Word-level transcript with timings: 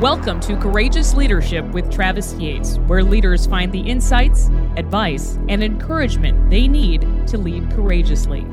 Welcome 0.00 0.40
to 0.40 0.56
Courageous 0.56 1.14
Leadership 1.14 1.64
with 1.66 1.88
Travis 1.88 2.34
Yates, 2.34 2.78
where 2.88 3.04
leaders 3.04 3.46
find 3.46 3.72
the 3.72 3.78
insights, 3.78 4.48
advice, 4.76 5.38
and 5.48 5.62
encouragement 5.62 6.50
they 6.50 6.66
need 6.66 7.02
to 7.28 7.38
lead 7.38 7.70
courageously. 7.70 8.44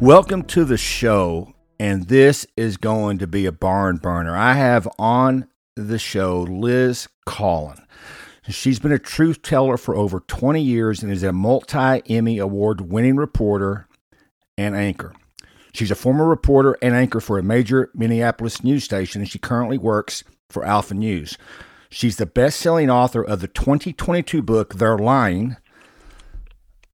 Welcome 0.00 0.44
to 0.44 0.64
the 0.64 0.78
show, 0.78 1.52
and 1.78 2.08
this 2.08 2.46
is 2.56 2.78
going 2.78 3.18
to 3.18 3.26
be 3.26 3.44
a 3.44 3.52
barn 3.52 3.98
burner. 3.98 4.34
I 4.34 4.54
have 4.54 4.88
on 4.98 5.48
the 5.76 5.98
show 5.98 6.40
Liz 6.40 7.06
Collin. 7.26 7.84
She's 8.48 8.78
been 8.78 8.90
a 8.90 8.98
truth 8.98 9.42
teller 9.42 9.76
for 9.76 9.94
over 9.94 10.20
20 10.20 10.62
years 10.62 11.02
and 11.02 11.12
is 11.12 11.22
a 11.22 11.30
multi 11.30 12.00
Emmy 12.08 12.38
award 12.38 12.80
winning 12.80 13.16
reporter 13.16 13.86
and 14.56 14.74
anchor. 14.74 15.12
She's 15.74 15.90
a 15.90 15.96
former 15.96 16.24
reporter 16.24 16.78
and 16.80 16.94
anchor 16.94 17.18
for 17.18 17.36
a 17.36 17.42
major 17.42 17.90
Minneapolis 17.94 18.62
news 18.62 18.84
station, 18.84 19.20
and 19.20 19.28
she 19.28 19.40
currently 19.40 19.76
works 19.76 20.22
for 20.48 20.64
Alpha 20.64 20.94
News. 20.94 21.36
She's 21.90 22.16
the 22.16 22.26
best 22.26 22.60
selling 22.60 22.88
author 22.88 23.24
of 23.24 23.40
the 23.40 23.48
2022 23.48 24.40
book, 24.40 24.74
They're 24.74 24.96
Lying 24.96 25.56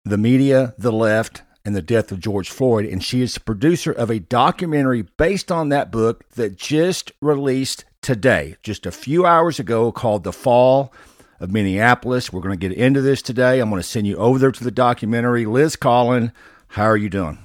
The 0.06 0.16
Media, 0.16 0.74
the 0.78 0.92
Left, 0.92 1.42
and 1.62 1.76
the 1.76 1.82
Death 1.82 2.10
of 2.10 2.20
George 2.20 2.48
Floyd. 2.48 2.86
And 2.86 3.04
she 3.04 3.20
is 3.20 3.34
the 3.34 3.40
producer 3.40 3.92
of 3.92 4.10
a 4.10 4.18
documentary 4.18 5.02
based 5.02 5.52
on 5.52 5.68
that 5.68 5.92
book 5.92 6.26
that 6.30 6.56
just 6.56 7.12
released 7.20 7.84
today, 8.00 8.56
just 8.62 8.86
a 8.86 8.90
few 8.90 9.26
hours 9.26 9.58
ago, 9.58 9.92
called 9.92 10.24
The 10.24 10.32
Fall 10.32 10.90
of 11.38 11.52
Minneapolis. 11.52 12.32
We're 12.32 12.40
going 12.40 12.58
to 12.58 12.68
get 12.68 12.76
into 12.76 13.02
this 13.02 13.20
today. 13.20 13.60
I'm 13.60 13.68
going 13.68 13.82
to 13.82 13.86
send 13.86 14.06
you 14.06 14.16
over 14.16 14.38
there 14.38 14.52
to 14.52 14.64
the 14.64 14.70
documentary. 14.70 15.44
Liz 15.44 15.76
Collin, 15.76 16.32
how 16.68 16.84
are 16.84 16.96
you 16.96 17.10
doing? 17.10 17.38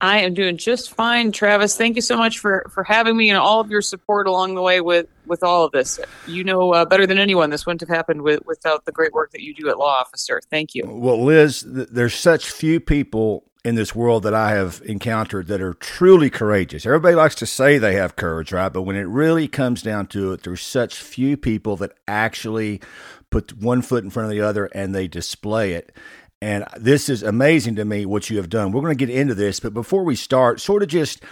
I 0.00 0.20
am 0.20 0.32
doing 0.34 0.56
just 0.56 0.94
fine, 0.94 1.30
Travis. 1.30 1.76
Thank 1.76 1.96
you 1.96 2.02
so 2.02 2.16
much 2.16 2.38
for 2.38 2.66
for 2.70 2.82
having 2.82 3.16
me 3.16 3.28
and 3.28 3.38
all 3.38 3.60
of 3.60 3.70
your 3.70 3.82
support 3.82 4.26
along 4.26 4.54
the 4.54 4.62
way 4.62 4.80
with 4.80 5.06
with 5.26 5.42
all 5.42 5.64
of 5.64 5.72
this. 5.72 6.00
You 6.26 6.42
know 6.44 6.72
uh, 6.72 6.84
better 6.84 7.06
than 7.06 7.18
anyone 7.18 7.50
this 7.50 7.66
wouldn't 7.66 7.82
have 7.82 7.94
happened 7.94 8.22
with, 8.22 8.44
without 8.46 8.86
the 8.86 8.92
great 8.92 9.12
work 9.12 9.32
that 9.32 9.42
you 9.42 9.54
do 9.54 9.68
at 9.68 9.78
Law 9.78 9.96
Officer. 10.00 10.40
Thank 10.50 10.74
you. 10.74 10.84
Well, 10.86 11.22
Liz, 11.22 11.62
th- 11.62 11.88
there's 11.90 12.14
such 12.14 12.50
few 12.50 12.80
people 12.80 13.44
in 13.62 13.74
this 13.74 13.94
world 13.94 14.22
that 14.22 14.34
I 14.34 14.52
have 14.52 14.80
encountered 14.86 15.48
that 15.48 15.60
are 15.60 15.74
truly 15.74 16.30
courageous. 16.30 16.86
Everybody 16.86 17.14
likes 17.14 17.34
to 17.36 17.46
say 17.46 17.76
they 17.76 17.94
have 17.94 18.16
courage, 18.16 18.52
right? 18.52 18.72
But 18.72 18.82
when 18.82 18.96
it 18.96 19.06
really 19.06 19.48
comes 19.48 19.82
down 19.82 20.06
to 20.08 20.32
it, 20.32 20.44
there's 20.44 20.62
such 20.62 20.94
few 20.94 21.36
people 21.36 21.76
that 21.76 21.92
actually 22.08 22.80
put 23.28 23.56
one 23.56 23.82
foot 23.82 24.02
in 24.02 24.10
front 24.10 24.24
of 24.24 24.30
the 24.30 24.40
other 24.40 24.66
and 24.66 24.94
they 24.94 25.06
display 25.06 25.72
it. 25.72 25.92
And 26.42 26.64
this 26.76 27.08
is 27.08 27.22
amazing 27.22 27.76
to 27.76 27.84
me 27.84 28.06
what 28.06 28.30
you 28.30 28.38
have 28.38 28.48
done. 28.48 28.72
We're 28.72 28.80
going 28.80 28.96
to 28.96 29.06
get 29.06 29.14
into 29.14 29.34
this, 29.34 29.60
but 29.60 29.74
before 29.74 30.04
we 30.04 30.16
start, 30.16 30.60
sort 30.60 30.82
of 30.82 30.88
just 30.88 31.22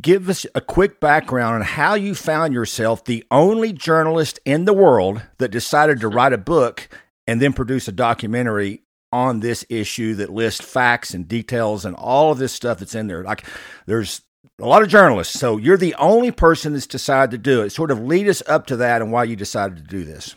give 0.00 0.28
us 0.28 0.46
a 0.54 0.60
quick 0.60 1.00
background 1.00 1.56
on 1.56 1.62
how 1.62 1.94
you 1.94 2.14
found 2.14 2.54
yourself 2.54 3.04
the 3.04 3.24
only 3.30 3.72
journalist 3.72 4.38
in 4.44 4.64
the 4.64 4.72
world 4.72 5.22
that 5.38 5.50
decided 5.50 6.00
to 6.00 6.08
write 6.08 6.32
a 6.32 6.38
book 6.38 6.88
and 7.26 7.42
then 7.42 7.52
produce 7.52 7.88
a 7.88 7.92
documentary 7.92 8.82
on 9.12 9.40
this 9.40 9.64
issue 9.68 10.14
that 10.14 10.30
lists 10.30 10.64
facts 10.64 11.12
and 11.12 11.28
details 11.28 11.84
and 11.84 11.96
all 11.96 12.32
of 12.32 12.38
this 12.38 12.52
stuff 12.52 12.78
that's 12.78 12.94
in 12.94 13.08
there. 13.08 13.24
Like 13.24 13.44
there's 13.86 14.22
a 14.60 14.66
lot 14.66 14.82
of 14.82 14.88
journalists. 14.88 15.38
So 15.38 15.56
you're 15.56 15.76
the 15.76 15.94
only 15.96 16.30
person 16.30 16.72
that's 16.72 16.86
decided 16.86 17.32
to 17.32 17.38
do 17.38 17.62
it. 17.62 17.70
Sort 17.70 17.90
of 17.90 18.00
lead 18.00 18.28
us 18.28 18.42
up 18.46 18.66
to 18.68 18.76
that 18.76 19.02
and 19.02 19.10
why 19.10 19.24
you 19.24 19.36
decided 19.36 19.76
to 19.76 19.82
do 19.82 20.04
this. 20.04 20.36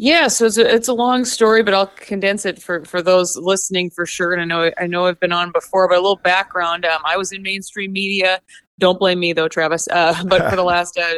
Yeah, 0.00 0.28
so 0.28 0.46
it's 0.46 0.56
a, 0.56 0.74
it's 0.74 0.86
a 0.86 0.92
long 0.92 1.24
story, 1.24 1.64
but 1.64 1.74
I'll 1.74 1.88
condense 1.88 2.46
it 2.46 2.62
for, 2.62 2.84
for 2.84 3.02
those 3.02 3.36
listening 3.36 3.90
for 3.90 4.06
sure. 4.06 4.32
And 4.32 4.40
I 4.40 4.44
know 4.44 4.70
I 4.78 4.86
know 4.86 5.06
I've 5.06 5.18
been 5.18 5.32
on 5.32 5.50
before, 5.50 5.88
but 5.88 5.96
a 5.96 6.00
little 6.00 6.20
background. 6.22 6.84
Um, 6.84 7.02
I 7.04 7.16
was 7.16 7.32
in 7.32 7.42
mainstream 7.42 7.92
media. 7.92 8.40
Don't 8.78 9.00
blame 9.00 9.18
me 9.18 9.32
though, 9.32 9.48
Travis. 9.48 9.88
Uh, 9.88 10.22
but 10.26 10.48
for 10.48 10.54
the 10.54 10.62
last 10.64 10.96
uh, 10.96 11.16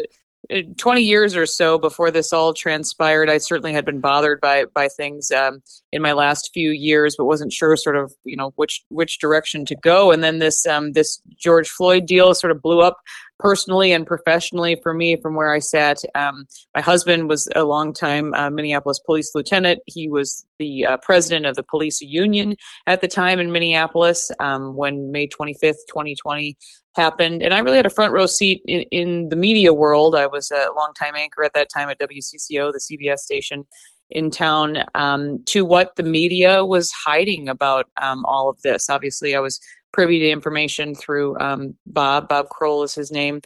uh, 0.50 0.62
20 0.78 1.02
years 1.02 1.36
or 1.36 1.44
so 1.44 1.78
before 1.78 2.10
this 2.10 2.32
all 2.32 2.54
transpired, 2.54 3.28
I 3.28 3.36
certainly 3.36 3.74
had 3.74 3.84
been 3.84 4.00
bothered 4.00 4.40
by 4.40 4.64
by 4.64 4.88
things 4.88 5.30
um, 5.30 5.62
in 5.92 6.00
my 6.00 6.14
last 6.14 6.50
few 6.54 6.70
years, 6.70 7.16
but 7.18 7.26
wasn't 7.26 7.52
sure 7.52 7.76
sort 7.76 7.96
of 7.96 8.14
you 8.24 8.36
know 8.36 8.54
which 8.56 8.82
which 8.88 9.18
direction 9.18 9.66
to 9.66 9.76
go. 9.76 10.10
And 10.10 10.24
then 10.24 10.38
this 10.38 10.66
um, 10.66 10.92
this 10.92 11.20
George 11.36 11.68
Floyd 11.68 12.06
deal 12.06 12.32
sort 12.32 12.50
of 12.50 12.62
blew 12.62 12.80
up 12.80 12.96
personally 13.40 13.92
and 13.92 14.06
professionally 14.06 14.76
for 14.82 14.92
me 14.92 15.16
from 15.16 15.34
where 15.34 15.52
I 15.52 15.58
sat. 15.58 16.02
Um, 16.14 16.46
my 16.74 16.82
husband 16.82 17.28
was 17.28 17.48
a 17.56 17.64
longtime 17.64 18.34
uh, 18.34 18.50
Minneapolis 18.50 18.98
police 18.98 19.34
lieutenant. 19.34 19.80
He 19.86 20.08
was 20.08 20.46
the 20.58 20.84
uh, 20.84 20.96
president 20.98 21.46
of 21.46 21.56
the 21.56 21.62
police 21.62 22.00
union 22.00 22.56
at 22.86 23.00
the 23.00 23.08
time 23.08 23.40
in 23.40 23.50
Minneapolis 23.50 24.30
um, 24.38 24.76
when 24.76 25.10
May 25.10 25.26
25th, 25.26 25.86
2020 25.88 26.56
happened. 26.96 27.42
And 27.42 27.54
I 27.54 27.60
really 27.60 27.76
had 27.76 27.86
a 27.86 27.90
front 27.90 28.12
row 28.12 28.26
seat 28.26 28.62
in, 28.66 28.82
in 28.90 29.28
the 29.30 29.36
media 29.36 29.72
world. 29.72 30.14
I 30.14 30.26
was 30.26 30.50
a 30.50 30.68
longtime 30.76 31.16
anchor 31.16 31.42
at 31.42 31.54
that 31.54 31.68
time 31.74 31.88
at 31.88 31.98
WCCO, 31.98 32.72
the 32.72 32.80
CBS 32.80 33.20
station 33.20 33.66
in 34.10 34.30
town, 34.30 34.78
um, 34.96 35.42
to 35.46 35.64
what 35.64 35.94
the 35.96 36.02
media 36.02 36.64
was 36.64 36.90
hiding 36.90 37.48
about 37.48 37.86
um, 38.02 38.24
all 38.26 38.48
of 38.50 38.60
this. 38.62 38.90
Obviously, 38.90 39.36
I 39.36 39.40
was 39.40 39.60
privy 39.92 40.18
to 40.20 40.30
information 40.30 40.94
through 40.94 41.38
um, 41.38 41.74
Bob. 41.86 42.28
Bob 42.28 42.48
Kroll 42.48 42.82
is 42.82 42.94
his 42.94 43.10
name, 43.10 43.40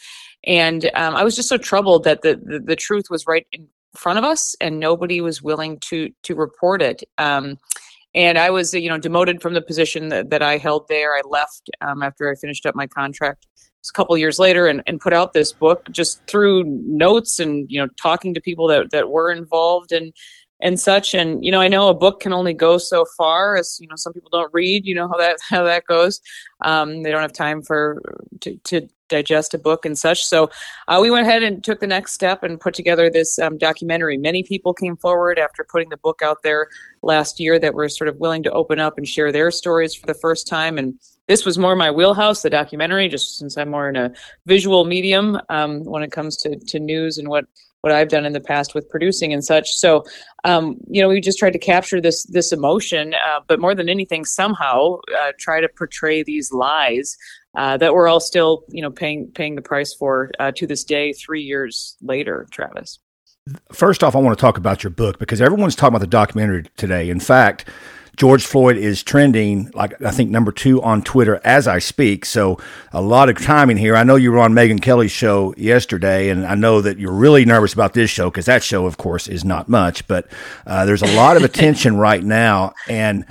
and 0.44 0.90
um, 0.94 1.14
I 1.14 1.24
was 1.24 1.36
just 1.36 1.48
so 1.48 1.56
troubled 1.56 2.04
that 2.04 2.22
the, 2.22 2.40
the, 2.42 2.60
the 2.60 2.76
truth 2.76 3.06
was 3.10 3.26
right 3.26 3.46
in 3.52 3.68
front 3.96 4.18
of 4.18 4.24
us, 4.24 4.54
and 4.60 4.78
nobody 4.80 5.20
was 5.20 5.42
willing 5.42 5.78
to 5.80 6.10
to 6.22 6.34
report 6.34 6.82
it. 6.82 7.02
Um, 7.18 7.58
and 8.14 8.38
I 8.38 8.50
was, 8.50 8.72
you 8.72 8.88
know, 8.88 8.98
demoted 8.98 9.42
from 9.42 9.54
the 9.54 9.62
position 9.62 10.08
that, 10.10 10.30
that 10.30 10.40
I 10.40 10.56
held 10.56 10.86
there. 10.88 11.16
I 11.16 11.22
left 11.28 11.68
um, 11.80 12.00
after 12.02 12.30
I 12.30 12.36
finished 12.36 12.64
up 12.64 12.76
my 12.76 12.86
contract 12.86 13.46
a 13.88 13.92
couple 13.92 14.16
years 14.16 14.38
later 14.38 14.66
and, 14.66 14.82
and 14.86 15.00
put 15.00 15.12
out 15.12 15.32
this 15.32 15.52
book 15.52 15.86
just 15.90 16.24
through 16.26 16.64
notes 16.64 17.38
and 17.38 17.66
you 17.70 17.80
know 17.80 17.88
talking 18.00 18.34
to 18.34 18.40
people 18.40 18.66
that, 18.68 18.90
that 18.90 19.10
were 19.10 19.30
involved 19.30 19.92
and 19.92 20.12
and 20.64 20.80
such 20.80 21.14
and 21.14 21.44
you 21.44 21.52
know 21.52 21.60
i 21.60 21.68
know 21.68 21.88
a 21.88 21.94
book 21.94 22.18
can 22.20 22.32
only 22.32 22.54
go 22.54 22.78
so 22.78 23.04
far 23.16 23.56
as 23.56 23.78
you 23.80 23.86
know 23.86 23.94
some 23.94 24.12
people 24.12 24.30
don't 24.30 24.52
read 24.52 24.84
you 24.84 24.94
know 24.94 25.06
how 25.06 25.16
that 25.16 25.36
how 25.48 25.64
that 25.64 25.86
goes. 25.86 26.20
Um, 26.62 27.02
they 27.02 27.10
don't 27.10 27.22
have 27.22 27.32
time 27.32 27.62
for 27.62 28.00
to, 28.40 28.56
to 28.56 28.88
digest 29.08 29.52
a 29.52 29.58
book 29.58 29.84
and 29.84 29.98
such. 29.98 30.24
So 30.24 30.50
uh, 30.88 30.98
we 31.00 31.10
went 31.10 31.26
ahead 31.26 31.42
and 31.42 31.62
took 31.62 31.80
the 31.80 31.86
next 31.86 32.12
step 32.12 32.42
and 32.42 32.58
put 32.58 32.72
together 32.74 33.10
this 33.10 33.38
um, 33.38 33.58
documentary. 33.58 34.16
Many 34.16 34.42
people 34.42 34.72
came 34.72 34.96
forward 34.96 35.38
after 35.38 35.64
putting 35.70 35.90
the 35.90 35.98
book 35.98 36.22
out 36.22 36.42
there 36.42 36.68
last 37.02 37.38
year 37.38 37.58
that 37.58 37.74
were 37.74 37.88
sort 37.88 38.08
of 38.08 38.16
willing 38.16 38.42
to 38.44 38.52
open 38.52 38.78
up 38.78 38.96
and 38.96 39.06
share 39.06 39.30
their 39.30 39.50
stories 39.50 39.94
for 39.94 40.06
the 40.06 40.14
first 40.14 40.46
time 40.46 40.78
and 40.78 40.94
this 41.26 41.46
was 41.46 41.56
more 41.56 41.74
my 41.74 41.90
wheelhouse 41.90 42.42
the 42.42 42.48
documentary 42.50 43.08
just 43.08 43.36
since 43.36 43.58
i'm 43.58 43.68
more 43.68 43.90
in 43.90 43.96
a 43.96 44.10
visual 44.46 44.86
medium 44.86 45.38
um, 45.50 45.84
when 45.84 46.02
it 46.02 46.10
comes 46.10 46.36
to, 46.36 46.56
to 46.56 46.78
news 46.78 47.18
and 47.18 47.28
what 47.28 47.44
what 47.84 47.92
I've 47.92 48.08
done 48.08 48.24
in 48.24 48.32
the 48.32 48.40
past 48.40 48.74
with 48.74 48.88
producing 48.88 49.34
and 49.34 49.44
such. 49.44 49.72
So, 49.72 50.04
um, 50.44 50.78
you 50.88 51.02
know, 51.02 51.08
we 51.10 51.20
just 51.20 51.38
tried 51.38 51.52
to 51.52 51.58
capture 51.58 52.00
this 52.00 52.24
this 52.24 52.50
emotion, 52.50 53.12
uh, 53.12 53.40
but 53.46 53.60
more 53.60 53.74
than 53.74 53.90
anything, 53.90 54.24
somehow 54.24 55.00
uh, 55.20 55.32
try 55.38 55.60
to 55.60 55.68
portray 55.68 56.22
these 56.22 56.50
lies 56.50 57.14
uh, 57.58 57.76
that 57.76 57.92
we're 57.92 58.08
all 58.08 58.20
still, 58.20 58.64
you 58.70 58.80
know, 58.80 58.90
paying 58.90 59.30
paying 59.34 59.54
the 59.54 59.60
price 59.60 59.92
for 59.92 60.30
uh, 60.40 60.50
to 60.52 60.66
this 60.66 60.82
day, 60.82 61.12
three 61.12 61.42
years 61.42 61.98
later. 62.00 62.46
Travis. 62.50 63.00
First 63.70 64.02
off, 64.02 64.16
I 64.16 64.18
want 64.18 64.38
to 64.38 64.40
talk 64.40 64.56
about 64.56 64.82
your 64.82 64.90
book 64.90 65.18
because 65.18 65.42
everyone's 65.42 65.76
talking 65.76 65.94
about 65.94 66.00
the 66.00 66.06
documentary 66.06 66.64
today. 66.78 67.10
In 67.10 67.20
fact, 67.20 67.68
George 68.16 68.44
Floyd 68.44 68.76
is 68.76 69.02
trending, 69.02 69.70
like 69.74 70.00
I 70.02 70.10
think 70.10 70.30
number 70.30 70.52
two 70.52 70.80
on 70.82 71.02
Twitter 71.02 71.40
as 71.44 71.66
I 71.66 71.78
speak. 71.78 72.24
So 72.24 72.58
a 72.92 73.02
lot 73.02 73.28
of 73.28 73.38
timing 73.38 73.76
here. 73.76 73.96
I 73.96 74.04
know 74.04 74.16
you 74.16 74.30
were 74.30 74.38
on 74.38 74.52
Megyn 74.52 74.80
Kelly's 74.80 75.10
show 75.10 75.54
yesterday, 75.56 76.28
and 76.28 76.46
I 76.46 76.54
know 76.54 76.80
that 76.80 76.98
you're 76.98 77.12
really 77.12 77.44
nervous 77.44 77.72
about 77.72 77.94
this 77.94 78.10
show 78.10 78.30
because 78.30 78.46
that 78.46 78.62
show, 78.62 78.86
of 78.86 78.96
course, 78.96 79.26
is 79.26 79.44
not 79.44 79.68
much. 79.68 80.06
But 80.06 80.28
uh, 80.66 80.84
there's 80.84 81.02
a 81.02 81.16
lot 81.16 81.36
of 81.36 81.42
attention 81.44 81.96
right 81.96 82.22
now, 82.22 82.74
and 82.88 83.24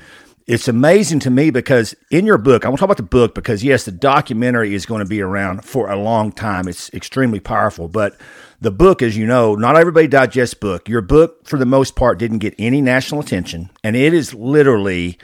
it's 0.45 0.67
amazing 0.67 1.19
to 1.21 1.29
me 1.29 1.49
because 1.49 1.95
in 2.11 2.25
your 2.25 2.37
book, 2.37 2.65
I 2.65 2.67
want 2.67 2.79
to 2.79 2.81
talk 2.81 2.87
about 2.87 2.97
the 2.97 3.03
book 3.03 3.33
because 3.33 3.63
yes, 3.63 3.85
the 3.85 3.91
documentary 3.91 4.73
is 4.73 4.85
going 4.85 4.99
to 4.99 5.07
be 5.07 5.21
around 5.21 5.63
for 5.63 5.89
a 5.89 5.95
long 5.95 6.31
time. 6.31 6.67
It's 6.67 6.93
extremely 6.93 7.39
powerful, 7.39 7.87
but 7.87 8.17
the 8.63 8.71
book, 8.71 9.01
as 9.01 9.17
you 9.17 9.27
know, 9.27 9.55
not 9.55 9.75
everybody 9.75 10.07
digests 10.07 10.55
book. 10.55 10.87
Your 10.87 11.01
book, 11.01 11.45
for 11.45 11.59
the 11.59 11.65
most 11.65 11.97
part, 11.97 12.17
didn't 12.17 12.39
get 12.39 12.55
any 12.57 12.81
national 12.81 13.19
attention, 13.19 13.69
and 13.83 13.95
it 13.95 14.13
is 14.13 14.33
literally. 14.33 15.19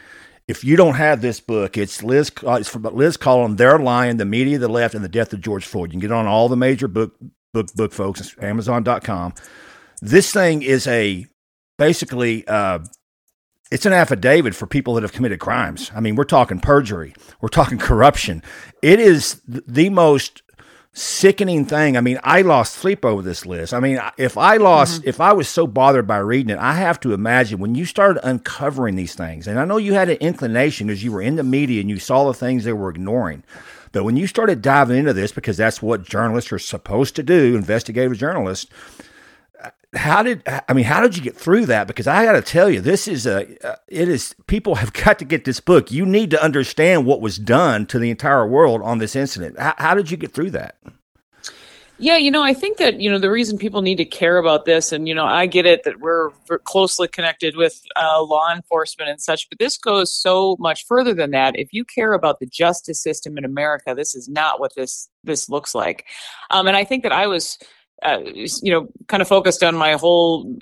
If 0.47 0.63
you 0.63 0.75
don't 0.75 0.95
have 0.95 1.21
this 1.21 1.39
book, 1.39 1.77
it's 1.77 2.01
Liz. 2.01 2.31
Uh, 2.45 2.53
it's 2.53 2.67
from 2.67 2.81
Liz 2.81 3.17
Collin. 3.17 3.55
They're 3.55 3.77
lying. 3.77 4.17
The 4.17 4.25
media, 4.25 4.57
the 4.57 4.67
left, 4.67 4.95
and 4.95 5.05
the 5.05 5.09
death 5.09 5.31
of 5.31 5.41
George 5.41 5.63
Floyd. 5.63 5.89
You 5.89 5.93
can 5.93 5.99
get 5.99 6.11
it 6.11 6.13
on 6.13 6.25
all 6.25 6.49
the 6.49 6.57
major 6.57 6.87
book 6.87 7.13
book 7.53 7.71
book 7.75 7.93
folks. 7.93 8.35
Amazon.com. 8.41 9.35
This 10.01 10.33
thing 10.33 10.63
is 10.63 10.87
a 10.87 11.27
basically 11.77 12.47
uh, 12.47 12.79
it's 13.71 13.85
an 13.85 13.93
affidavit 13.93 14.55
for 14.55 14.65
people 14.65 14.95
that 14.95 15.03
have 15.03 15.13
committed 15.13 15.39
crimes. 15.39 15.91
I 15.95 15.99
mean, 15.99 16.15
we're 16.15 16.23
talking 16.23 16.59
perjury, 16.59 17.13
we're 17.41 17.49
talking 17.49 17.77
corruption. 17.77 18.41
It 18.81 18.99
is 18.99 19.41
the 19.47 19.89
most 19.89 20.41
sickening 20.93 21.65
thing. 21.65 21.95
I 21.95 22.01
mean, 22.01 22.19
I 22.23 22.41
lost 22.41 22.73
sleep 22.73 23.05
over 23.05 23.21
this 23.21 23.45
Liz. 23.45 23.73
I 23.73 23.79
mean, 23.79 23.99
if 24.17 24.37
I 24.37 24.57
lost, 24.57 25.01
mm-hmm. 25.01 25.09
if 25.09 25.21
I 25.21 25.33
was 25.33 25.47
so 25.47 25.67
bothered 25.67 26.07
by 26.07 26.17
reading 26.17 26.49
it, 26.49 26.59
I 26.59 26.73
have 26.73 26.99
to 27.01 27.13
imagine 27.13 27.59
when 27.59 27.75
you 27.75 27.85
started 27.85 28.25
uncovering 28.27 28.95
these 28.95 29.15
things, 29.15 29.47
and 29.47 29.59
I 29.59 29.65
know 29.65 29.77
you 29.77 29.93
had 29.93 30.09
an 30.09 30.17
inclination 30.17 30.87
because 30.87 31.03
you 31.03 31.11
were 31.11 31.21
in 31.21 31.35
the 31.35 31.43
media 31.43 31.81
and 31.81 31.89
you 31.89 31.99
saw 31.99 32.25
the 32.25 32.33
things 32.33 32.63
they 32.63 32.73
were 32.73 32.89
ignoring. 32.89 33.43
But 33.91 34.03
when 34.03 34.17
you 34.17 34.27
started 34.27 34.61
diving 34.61 34.97
into 34.97 35.13
this, 35.13 35.31
because 35.31 35.57
that's 35.57 35.81
what 35.81 36.03
journalists 36.03 36.51
are 36.51 36.59
supposed 36.59 37.15
to 37.15 37.23
do, 37.23 37.55
investigative 37.55 38.17
journalists, 38.17 38.69
how 39.95 40.21
did 40.23 40.43
I 40.47 40.73
mean? 40.73 40.85
How 40.85 41.01
did 41.01 41.17
you 41.17 41.23
get 41.23 41.35
through 41.35 41.65
that? 41.67 41.87
Because 41.87 42.07
I 42.07 42.25
got 42.25 42.33
to 42.33 42.41
tell 42.41 42.69
you, 42.69 42.79
this 42.81 43.07
is 43.07 43.25
a 43.25 43.57
uh, 43.67 43.75
it 43.87 44.07
is 44.07 44.35
people 44.47 44.75
have 44.75 44.93
got 44.93 45.19
to 45.19 45.25
get 45.25 45.45
this 45.45 45.59
book. 45.59 45.91
You 45.91 46.05
need 46.05 46.29
to 46.31 46.43
understand 46.43 47.05
what 47.05 47.21
was 47.21 47.37
done 47.37 47.85
to 47.87 47.99
the 47.99 48.09
entire 48.09 48.45
world 48.45 48.81
on 48.83 48.99
this 48.99 49.15
incident. 49.15 49.59
How, 49.59 49.73
how 49.77 49.95
did 49.95 50.11
you 50.11 50.17
get 50.17 50.31
through 50.31 50.51
that? 50.51 50.77
Yeah, 52.01 52.15
you 52.15 52.31
know, 52.31 52.41
I 52.41 52.53
think 52.53 52.77
that, 52.77 53.01
you 53.01 53.11
know, 53.11 53.19
the 53.19 53.29
reason 53.29 53.57
people 53.57 53.81
need 53.81 53.97
to 53.97 54.05
care 54.05 54.37
about 54.37 54.63
this, 54.63 54.93
and, 54.93 55.05
you 55.05 55.13
know, 55.13 55.25
I 55.25 55.47
get 55.47 55.65
it 55.65 55.83
that 55.83 55.99
we're, 55.99 56.29
closely 56.63 57.09
connected 57.09 57.57
with 57.57 57.83
uh, 57.97 58.23
law 58.23 58.53
enforcement 58.53 59.09
and 59.09 59.19
such, 59.21 59.49
but 59.49 59.59
this 59.59 59.77
goes 59.77 60.13
so 60.13 60.55
much 60.59 60.85
further 60.87 61.13
than 61.13 61.31
that. 61.31 61.59
If 61.59 61.73
you 61.73 61.83
care 61.83 62.13
about 62.13 62.39
the 62.39 62.45
justice 62.45 63.03
system 63.03 63.37
in 63.37 63.43
America, 63.43 63.93
this 63.93 64.15
is 64.15 64.29
not 64.29 64.61
what 64.61 64.73
this 64.75 65.09
this 65.25 65.49
looks 65.49 65.75
like. 65.75 66.05
Um, 66.51 66.67
and 66.67 66.77
I 66.77 66.85
think 66.85 67.03
that 67.03 67.11
I 67.11 67.27
was 67.27 67.59
uh, 68.03 68.19
you 68.23 68.71
know, 68.71 68.87
kind 69.07 69.21
of 69.21 69.27
focused 69.27 69.63
on 69.63 69.75
my 69.75 69.93
whole 69.93 70.55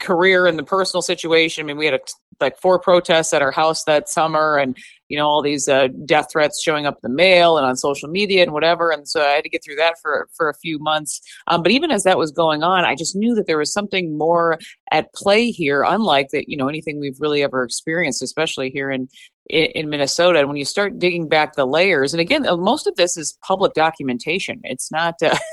career 0.00 0.46
and 0.46 0.58
the 0.58 0.62
personal 0.64 1.02
situation. 1.02 1.64
I 1.64 1.66
mean, 1.66 1.76
we 1.76 1.86
had 1.86 1.94
a, 1.94 2.00
like 2.40 2.58
four 2.58 2.78
protests 2.78 3.32
at 3.32 3.40
our 3.40 3.52
house 3.52 3.84
that 3.84 4.08
summer, 4.08 4.58
and 4.58 4.76
you 5.08 5.16
know, 5.16 5.28
all 5.28 5.42
these 5.42 5.68
uh, 5.68 5.88
death 6.06 6.28
threats 6.32 6.62
showing 6.62 6.86
up 6.86 6.94
in 6.94 7.10
the 7.10 7.14
mail 7.14 7.56
and 7.56 7.66
on 7.66 7.76
social 7.76 8.08
media 8.08 8.42
and 8.42 8.52
whatever. 8.52 8.90
And 8.90 9.06
so 9.06 9.22
I 9.22 9.30
had 9.30 9.44
to 9.44 9.50
get 9.50 9.62
through 9.62 9.76
that 9.76 9.94
for 10.00 10.28
for 10.34 10.48
a 10.48 10.54
few 10.54 10.78
months. 10.78 11.20
Um, 11.46 11.62
but 11.62 11.72
even 11.72 11.90
as 11.90 12.02
that 12.04 12.18
was 12.18 12.30
going 12.30 12.62
on, 12.62 12.84
I 12.84 12.94
just 12.94 13.14
knew 13.14 13.34
that 13.34 13.46
there 13.46 13.58
was 13.58 13.72
something 13.72 14.16
more 14.16 14.58
at 14.90 15.12
play 15.14 15.50
here, 15.50 15.84
unlike 15.86 16.28
that, 16.32 16.48
you 16.48 16.56
know, 16.56 16.68
anything 16.68 16.98
we've 16.98 17.20
really 17.20 17.42
ever 17.42 17.62
experienced, 17.62 18.22
especially 18.22 18.70
here 18.70 18.90
in 18.90 19.08
in, 19.48 19.90
Minnesota. 19.90 20.38
And 20.38 20.48
when 20.48 20.56
you 20.56 20.64
start 20.64 20.98
digging 20.98 21.28
back 21.28 21.54
the 21.54 21.66
layers, 21.66 22.14
and 22.14 22.20
again, 22.20 22.46
uh, 22.46 22.56
most 22.56 22.86
of 22.86 22.94
this 22.96 23.16
is 23.16 23.38
public 23.42 23.74
documentation. 23.74 24.60
It's 24.64 24.90
not, 24.90 25.20
uh, 25.22 25.36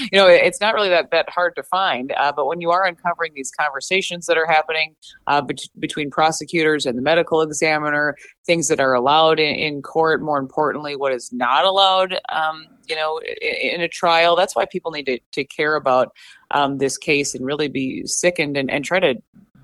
you 0.00 0.18
know, 0.18 0.26
it's 0.26 0.60
not 0.60 0.74
really 0.74 0.88
that 0.88 1.10
that 1.10 1.28
hard 1.28 1.54
to 1.56 1.62
find. 1.62 2.12
Uh, 2.16 2.32
but 2.32 2.46
when 2.46 2.60
you 2.60 2.70
are 2.70 2.84
uncovering 2.84 3.32
these 3.34 3.50
conversations 3.50 4.26
that 4.26 4.38
are 4.38 4.46
happening 4.46 4.94
uh, 5.26 5.42
bet- 5.42 5.68
between 5.78 6.10
prosecutors 6.10 6.86
and 6.86 6.96
the 6.96 7.02
medical 7.02 7.42
examiner, 7.42 8.16
things 8.46 8.68
that 8.68 8.80
are 8.80 8.94
allowed 8.94 9.38
in, 9.38 9.54
in 9.54 9.82
court, 9.82 10.22
more 10.22 10.38
importantly, 10.38 10.96
what 10.96 11.12
is 11.12 11.32
not 11.32 11.64
allowed, 11.64 12.18
um, 12.30 12.66
you 12.88 12.96
know, 12.96 13.20
in, 13.40 13.74
in, 13.74 13.80
a 13.80 13.88
trial. 13.88 14.36
That's 14.36 14.56
why 14.56 14.64
people 14.64 14.90
need 14.92 15.06
to, 15.06 15.18
to 15.32 15.44
care 15.44 15.76
about 15.76 16.12
um, 16.52 16.78
this 16.78 16.96
case 16.96 17.34
and 17.34 17.44
really 17.44 17.68
be 17.68 18.06
sickened 18.06 18.56
and, 18.56 18.70
and 18.70 18.84
try 18.84 19.00
to 19.00 19.16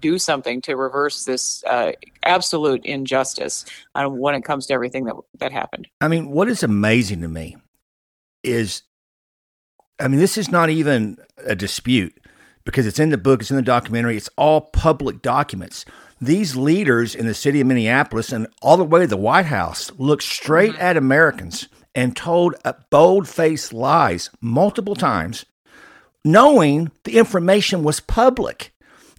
do 0.02 0.18
something 0.18 0.60
to 0.62 0.76
reverse 0.76 1.24
this 1.24 1.64
uh, 1.64 1.92
absolute 2.24 2.84
injustice 2.84 3.64
uh, 3.94 4.06
when 4.06 4.34
it 4.34 4.44
comes 4.44 4.66
to 4.66 4.74
everything 4.74 5.04
that 5.04 5.16
that 5.38 5.52
happened. 5.52 5.88
I 6.02 6.08
mean, 6.08 6.30
what 6.30 6.48
is 6.48 6.62
amazing 6.62 7.22
to 7.22 7.28
me 7.28 7.56
is, 8.42 8.82
I 9.98 10.08
mean, 10.08 10.20
this 10.20 10.36
is 10.36 10.50
not 10.50 10.68
even 10.68 11.16
a 11.46 11.54
dispute 11.54 12.18
because 12.64 12.86
it's 12.86 12.98
in 12.98 13.10
the 13.10 13.18
book, 13.18 13.40
it's 13.40 13.50
in 13.50 13.56
the 13.56 13.62
documentary, 13.62 14.16
it's 14.16 14.30
all 14.36 14.60
public 14.60 15.22
documents. 15.22 15.84
These 16.20 16.54
leaders 16.54 17.14
in 17.14 17.26
the 17.26 17.34
city 17.34 17.60
of 17.60 17.66
Minneapolis 17.66 18.32
and 18.32 18.46
all 18.60 18.76
the 18.76 18.84
way 18.84 19.00
to 19.00 19.06
the 19.06 19.16
White 19.16 19.46
House 19.46 19.90
looked 19.98 20.22
straight 20.22 20.72
mm-hmm. 20.72 20.82
at 20.82 20.96
Americans 20.96 21.68
and 21.94 22.16
told 22.16 22.54
bold 22.90 23.28
faced 23.28 23.72
lies 23.72 24.30
multiple 24.40 24.94
times, 24.94 25.44
knowing 26.24 26.90
the 27.04 27.18
information 27.18 27.82
was 27.82 28.00
public. 28.00 28.71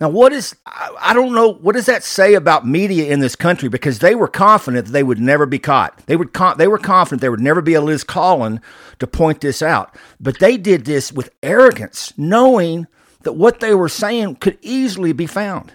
Now, 0.04 0.10
what 0.10 0.34
is, 0.34 0.54
I 0.66 1.14
don't 1.14 1.34
know, 1.34 1.54
what 1.54 1.76
does 1.76 1.86
that 1.86 2.04
say 2.04 2.34
about 2.34 2.68
media 2.68 3.10
in 3.10 3.22
this 3.22 3.38
country? 3.38 3.70
Because 3.70 4.00
they 4.00 4.16
were 4.16 4.28
confident 4.28 4.88
that 4.88 4.92
they 4.92 5.02
would 5.02 5.22
never 5.22 5.46
be 5.46 5.60
caught. 5.60 5.98
They, 6.08 6.18
would 6.18 6.34
they 6.58 6.68
were 6.68 6.78
confident 6.78 7.22
there 7.22 7.32
would 7.32 7.40
never 7.40 7.62
be 7.62 7.74
a 7.74 7.80
Liz 7.80 8.04
Collin 8.04 8.60
to 9.00 9.08
point 9.08 9.40
this 9.40 9.62
out. 9.62 9.96
But 10.20 10.40
they 10.40 10.58
did 10.58 10.84
this 10.84 11.14
with 11.14 11.34
arrogance, 11.42 12.12
knowing 12.18 12.88
that 13.22 13.32
what 13.32 13.62
they 13.62 13.74
were 13.74 13.88
saying 13.88 14.36
could 14.42 14.58
easily 14.62 15.14
be 15.14 15.26
found. 15.26 15.72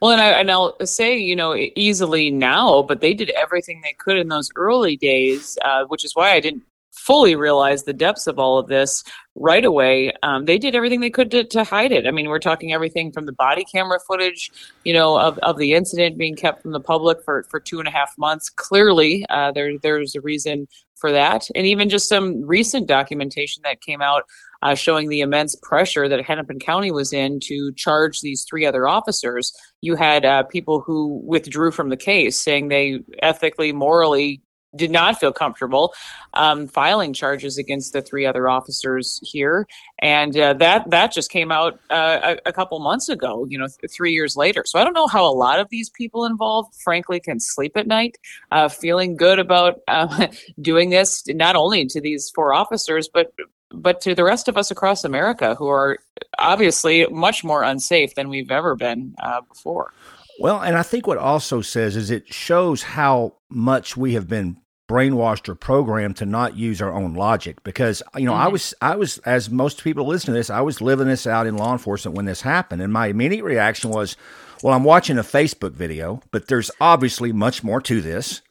Well, 0.00 0.10
and, 0.10 0.20
I, 0.20 0.30
and 0.30 0.50
I'll 0.50 0.76
say, 0.84 1.16
you 1.16 1.36
know, 1.36 1.54
easily 1.54 2.32
now, 2.32 2.82
but 2.82 3.00
they 3.00 3.14
did 3.14 3.30
everything 3.30 3.82
they 3.82 3.92
could 3.92 4.16
in 4.16 4.26
those 4.26 4.50
early 4.56 4.96
days, 4.96 5.56
uh, 5.64 5.84
which 5.84 6.04
is 6.04 6.16
why 6.16 6.32
I 6.32 6.40
didn't 6.40 6.64
fully 7.02 7.34
realize 7.34 7.82
the 7.82 7.92
depths 7.92 8.26
of 8.26 8.38
all 8.38 8.58
of 8.58 8.68
this 8.68 9.02
right 9.34 9.64
away. 9.64 10.12
Um, 10.22 10.44
they 10.44 10.58
did 10.58 10.74
everything 10.74 11.00
they 11.00 11.10
could 11.10 11.30
to, 11.32 11.42
to, 11.44 11.64
hide 11.64 11.90
it. 11.90 12.06
I 12.06 12.10
mean, 12.10 12.28
we're 12.28 12.38
talking 12.38 12.72
everything 12.72 13.10
from 13.10 13.26
the 13.26 13.32
body 13.32 13.64
camera 13.64 13.98
footage, 14.06 14.52
you 14.84 14.92
know, 14.92 15.18
of, 15.18 15.38
of 15.38 15.58
the 15.58 15.72
incident 15.72 16.18
being 16.18 16.36
kept 16.36 16.62
from 16.62 16.72
the 16.72 16.80
public 16.80 17.18
for, 17.24 17.44
for 17.50 17.58
two 17.58 17.80
and 17.80 17.88
a 17.88 17.90
half 17.90 18.12
months. 18.18 18.50
Clearly, 18.50 19.26
uh, 19.30 19.50
there 19.52 19.76
there's 19.78 20.14
a 20.14 20.20
reason 20.20 20.68
for 20.94 21.10
that, 21.10 21.48
and 21.56 21.66
even 21.66 21.88
just 21.88 22.08
some 22.08 22.42
recent 22.46 22.86
documentation 22.86 23.62
that 23.64 23.80
came 23.80 24.00
out. 24.00 24.24
Uh, 24.64 24.76
showing 24.76 25.08
the 25.08 25.22
immense 25.22 25.56
pressure 25.56 26.08
that 26.08 26.24
Hennepin 26.24 26.60
County 26.60 26.92
was 26.92 27.12
in 27.12 27.40
to 27.40 27.72
charge 27.72 28.20
these 28.20 28.46
three 28.48 28.64
other 28.64 28.86
officers. 28.86 29.52
You 29.80 29.96
had 29.96 30.24
uh, 30.24 30.44
people 30.44 30.80
who 30.80 31.20
withdrew 31.24 31.72
from 31.72 31.88
the 31.88 31.96
case, 31.96 32.40
saying 32.40 32.68
they 32.68 33.00
ethically, 33.24 33.72
morally 33.72 34.40
did 34.74 34.90
not 34.90 35.18
feel 35.18 35.32
comfortable 35.32 35.94
um, 36.34 36.66
filing 36.66 37.12
charges 37.12 37.58
against 37.58 37.92
the 37.92 38.02
three 38.02 38.24
other 38.24 38.48
officers 38.48 39.20
here, 39.22 39.66
and 39.98 40.36
uh, 40.36 40.54
that 40.54 40.88
that 40.90 41.12
just 41.12 41.30
came 41.30 41.52
out 41.52 41.78
uh, 41.90 42.36
a, 42.44 42.48
a, 42.48 42.52
couple 42.52 42.78
months 42.78 43.08
ago. 43.08 43.46
You 43.48 43.58
know, 43.58 43.66
th- 43.66 43.90
three 43.90 44.12
years 44.12 44.36
later. 44.36 44.62
So 44.66 44.78
I 44.78 44.84
don't 44.84 44.94
know 44.94 45.06
how 45.06 45.26
a 45.26 45.32
lot 45.32 45.60
of 45.60 45.68
these 45.70 45.90
people 45.90 46.24
involved, 46.24 46.74
frankly, 46.82 47.20
can 47.20 47.38
sleep 47.38 47.76
at 47.76 47.86
night, 47.86 48.16
uh, 48.50 48.68
feeling 48.68 49.16
good 49.16 49.38
about 49.38 49.80
uh, 49.88 50.28
doing 50.60 50.90
this 50.90 51.24
not 51.28 51.56
only 51.56 51.86
to 51.86 52.00
these 52.00 52.30
four 52.34 52.54
officers, 52.54 53.08
but 53.12 53.32
but 53.74 54.00
to 54.02 54.14
the 54.14 54.24
rest 54.24 54.48
of 54.48 54.56
us 54.56 54.70
across 54.70 55.04
America 55.04 55.54
who 55.54 55.68
are 55.68 55.98
obviously 56.38 57.06
much 57.06 57.42
more 57.42 57.62
unsafe 57.62 58.14
than 58.14 58.28
we've 58.28 58.50
ever 58.50 58.74
been 58.74 59.14
uh, 59.22 59.40
before. 59.42 59.92
Well, 60.38 60.60
and 60.60 60.76
I 60.76 60.82
think 60.82 61.06
what 61.06 61.18
also 61.18 61.60
says 61.60 61.96
is 61.96 62.10
it 62.10 62.32
shows 62.32 62.82
how 62.82 63.34
much 63.48 63.96
we 63.96 64.14
have 64.14 64.28
been 64.28 64.56
brainwashed 64.92 65.48
or 65.48 65.54
programmed 65.54 66.16
to 66.18 66.26
not 66.26 66.54
use 66.54 66.82
our 66.82 66.92
own 66.92 67.14
logic 67.14 67.62
because 67.64 68.02
you 68.14 68.26
know 68.26 68.32
mm-hmm. 68.32 68.42
I 68.42 68.48
was 68.48 68.74
I 68.82 68.96
was 68.96 69.16
as 69.18 69.48
most 69.48 69.82
people 69.82 70.06
listening 70.06 70.34
to 70.34 70.38
this 70.38 70.50
I 70.50 70.60
was 70.60 70.82
living 70.82 71.06
this 71.08 71.26
out 71.26 71.46
in 71.46 71.56
law 71.56 71.72
enforcement 71.72 72.14
when 72.14 72.26
this 72.26 72.42
happened 72.42 72.82
and 72.82 72.92
my 72.92 73.06
immediate 73.06 73.42
reaction 73.42 73.88
was 73.88 74.16
well 74.62 74.74
I'm 74.74 74.84
watching 74.84 75.16
a 75.16 75.22
Facebook 75.22 75.72
video 75.72 76.20
but 76.30 76.48
there's 76.48 76.70
obviously 76.78 77.32
much 77.32 77.64
more 77.64 77.80
to 77.80 78.02
this 78.02 78.42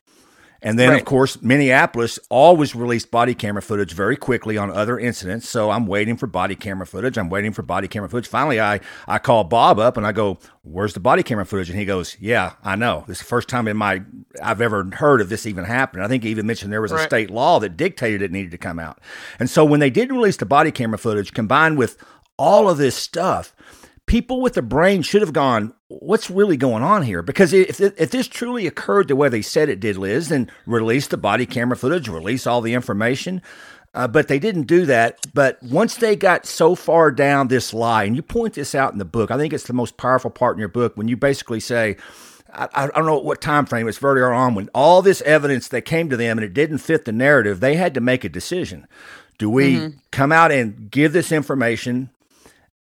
and 0.63 0.77
then, 0.77 0.91
right. 0.91 0.99
of 0.99 1.05
course, 1.05 1.41
Minneapolis 1.41 2.19
always 2.29 2.75
released 2.75 3.09
body 3.09 3.33
camera 3.33 3.63
footage 3.63 3.93
very 3.93 4.15
quickly 4.15 4.57
on 4.57 4.69
other 4.69 4.99
incidents. 4.99 5.49
So 5.49 5.71
I'm 5.71 5.87
waiting 5.87 6.17
for 6.17 6.27
body 6.27 6.55
camera 6.55 6.85
footage. 6.85 7.17
I'm 7.17 7.29
waiting 7.29 7.51
for 7.51 7.63
body 7.63 7.87
camera 7.87 8.07
footage. 8.07 8.27
Finally, 8.27 8.61
I, 8.61 8.79
I 9.07 9.17
call 9.17 9.43
Bob 9.43 9.79
up 9.79 9.97
and 9.97 10.05
I 10.05 10.11
go, 10.11 10.37
Where's 10.63 10.93
the 10.93 10.99
body 10.99 11.23
camera 11.23 11.47
footage? 11.47 11.71
And 11.71 11.79
he 11.79 11.85
goes, 11.85 12.15
Yeah, 12.19 12.53
I 12.63 12.75
know. 12.75 13.05
This 13.07 13.17
is 13.17 13.23
the 13.23 13.29
first 13.29 13.49
time 13.49 13.67
in 13.67 13.75
my 13.75 14.03
I've 14.41 14.61
ever 14.61 14.87
heard 14.93 15.19
of 15.19 15.29
this 15.29 15.47
even 15.47 15.65
happening. 15.65 16.05
I 16.05 16.07
think 16.07 16.23
he 16.23 16.29
even 16.29 16.45
mentioned 16.45 16.71
there 16.71 16.81
was 16.81 16.91
right. 16.91 17.01
a 17.01 17.05
state 17.05 17.31
law 17.31 17.59
that 17.59 17.75
dictated 17.75 18.21
it 18.21 18.31
needed 18.31 18.51
to 18.51 18.59
come 18.59 18.77
out. 18.77 18.99
And 19.39 19.49
so 19.49 19.65
when 19.65 19.79
they 19.79 19.89
did 19.89 20.11
release 20.11 20.37
the 20.37 20.45
body 20.45 20.71
camera 20.71 20.99
footage 20.99 21.33
combined 21.33 21.79
with 21.79 21.97
all 22.37 22.69
of 22.69 22.77
this 22.77 22.95
stuff, 22.95 23.55
people 24.05 24.41
with 24.41 24.57
a 24.57 24.61
brain 24.61 25.01
should 25.01 25.21
have 25.21 25.33
gone, 25.33 25.73
what's 25.87 26.29
really 26.29 26.57
going 26.57 26.83
on 26.83 27.03
here? 27.03 27.21
Because 27.21 27.53
if, 27.53 27.79
if 27.79 28.11
this 28.11 28.27
truly 28.27 28.67
occurred 28.67 29.07
the 29.07 29.15
way 29.15 29.29
they 29.29 29.41
said 29.41 29.69
it 29.69 29.79
did, 29.79 29.97
Liz, 29.97 30.29
then 30.29 30.51
release 30.65 31.07
the 31.07 31.17
body 31.17 31.45
camera 31.45 31.77
footage, 31.77 32.07
release 32.07 32.45
all 32.45 32.61
the 32.61 32.73
information. 32.73 33.41
Uh, 33.93 34.07
but 34.07 34.29
they 34.29 34.39
didn't 34.39 34.63
do 34.63 34.85
that. 34.85 35.19
But 35.33 35.61
once 35.61 35.95
they 35.95 36.15
got 36.15 36.45
so 36.45 36.75
far 36.75 37.11
down 37.11 37.49
this 37.49 37.73
lie, 37.73 38.05
and 38.05 38.15
you 38.15 38.21
point 38.21 38.53
this 38.53 38.73
out 38.73 38.93
in 38.93 38.99
the 38.99 39.05
book, 39.05 39.31
I 39.31 39.37
think 39.37 39.51
it's 39.51 39.65
the 39.65 39.73
most 39.73 39.97
powerful 39.97 40.31
part 40.31 40.55
in 40.55 40.59
your 40.59 40.69
book 40.69 40.95
when 40.95 41.09
you 41.09 41.17
basically 41.17 41.59
say, 41.59 41.97
I, 42.53 42.67
I 42.73 42.87
don't 42.87 43.05
know 43.05 43.19
what 43.19 43.41
time 43.41 43.65
frame 43.65 43.87
it's 43.87 43.97
very 43.97 44.21
early 44.21 44.35
on 44.35 44.55
when 44.55 44.69
all 44.73 45.01
this 45.01 45.21
evidence 45.21 45.67
that 45.69 45.81
came 45.81 46.09
to 46.09 46.17
them 46.17 46.37
and 46.37 46.45
it 46.45 46.53
didn't 46.53 46.77
fit 46.79 47.05
the 47.05 47.11
narrative, 47.11 47.59
they 47.59 47.75
had 47.75 47.93
to 47.93 48.01
make 48.01 48.23
a 48.23 48.29
decision. 48.29 48.87
Do 49.37 49.49
we 49.49 49.75
mm-hmm. 49.75 49.97
come 50.11 50.31
out 50.31 50.51
and 50.51 50.89
give 50.89 51.13
this 51.13 51.31
information 51.31 52.11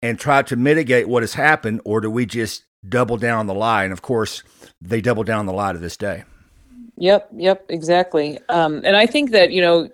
and 0.02 0.18
try 0.18 0.42
to 0.42 0.56
mitigate 0.56 1.08
what 1.08 1.22
has 1.22 1.34
happened, 1.34 1.80
or 1.84 2.00
do 2.00 2.10
we 2.10 2.26
just 2.26 2.64
double 2.88 3.16
down 3.16 3.46
the 3.46 3.54
lie? 3.54 3.84
And 3.84 3.92
of 3.92 4.02
course, 4.02 4.42
they 4.80 5.00
double 5.00 5.24
down 5.24 5.46
the 5.46 5.52
lie 5.52 5.72
to 5.72 5.78
this 5.78 5.96
day. 5.96 6.24
Yep, 6.96 7.28
yep, 7.36 7.64
exactly. 7.68 8.38
Um, 8.48 8.82
and 8.84 8.96
I 8.96 9.06
think 9.06 9.30
that, 9.30 9.52
you 9.52 9.60
know, 9.60 9.88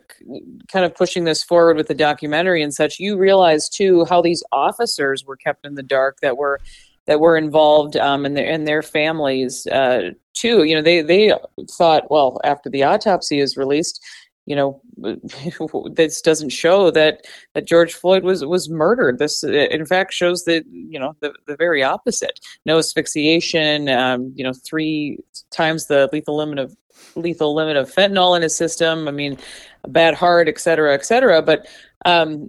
kind 0.68 0.84
of 0.84 0.94
pushing 0.94 1.25
this 1.25 1.42
forward 1.42 1.76
with 1.76 1.88
the 1.88 1.94
documentary 1.94 2.62
and 2.62 2.73
such, 2.73 2.99
you 2.99 3.18
realize 3.18 3.68
too 3.68 4.06
how 4.06 4.23
these 4.23 4.42
officers 4.52 5.25
were 5.25 5.37
kept 5.37 5.66
in 5.66 5.75
the 5.75 5.82
dark 5.82 6.20
that 6.20 6.37
were 6.37 6.61
that 7.06 7.20
were 7.20 7.37
involved 7.37 7.96
um, 7.99 8.25
and 8.25 8.34
their 8.34 8.50
and 8.50 8.66
their 8.66 8.82
families 8.82 9.66
uh, 9.66 10.11
too. 10.32 10.64
You 10.64 10.75
know, 10.76 10.82
they 10.82 11.02
they 11.02 11.32
thought, 11.70 12.11
well, 12.11 12.40
after 12.44 12.70
the 12.70 12.84
autopsy 12.84 13.40
is 13.40 13.56
released, 13.56 14.02
you 14.46 14.54
know 14.54 14.80
this 15.92 16.20
doesn't 16.20 16.50
show 16.50 16.90
that 16.90 17.26
that 17.54 17.66
George 17.66 17.94
Floyd 17.94 18.24
was 18.24 18.44
was 18.44 18.68
murdered 18.68 19.18
this 19.18 19.42
in 19.42 19.86
fact 19.86 20.12
shows 20.12 20.44
that 20.44 20.64
you 20.66 20.98
know 20.98 21.16
the, 21.20 21.32
the 21.46 21.56
very 21.56 21.82
opposite 21.82 22.40
no 22.66 22.78
asphyxiation 22.78 23.88
um, 23.88 24.32
you 24.34 24.44
know 24.44 24.52
three 24.52 25.18
times 25.50 25.86
the 25.86 26.08
lethal 26.12 26.36
limit 26.36 26.58
of 26.58 26.76
lethal 27.16 27.54
limit 27.54 27.76
of 27.76 27.92
fentanyl 27.92 28.36
in 28.36 28.42
his 28.42 28.56
system. 28.56 29.08
I 29.08 29.10
mean, 29.10 29.38
a 29.84 29.88
bad 29.88 30.14
heart, 30.14 30.48
et 30.48 30.58
cetera, 30.58 30.94
et 30.94 31.04
cetera. 31.04 31.42
But 31.42 31.66
um, 32.04 32.48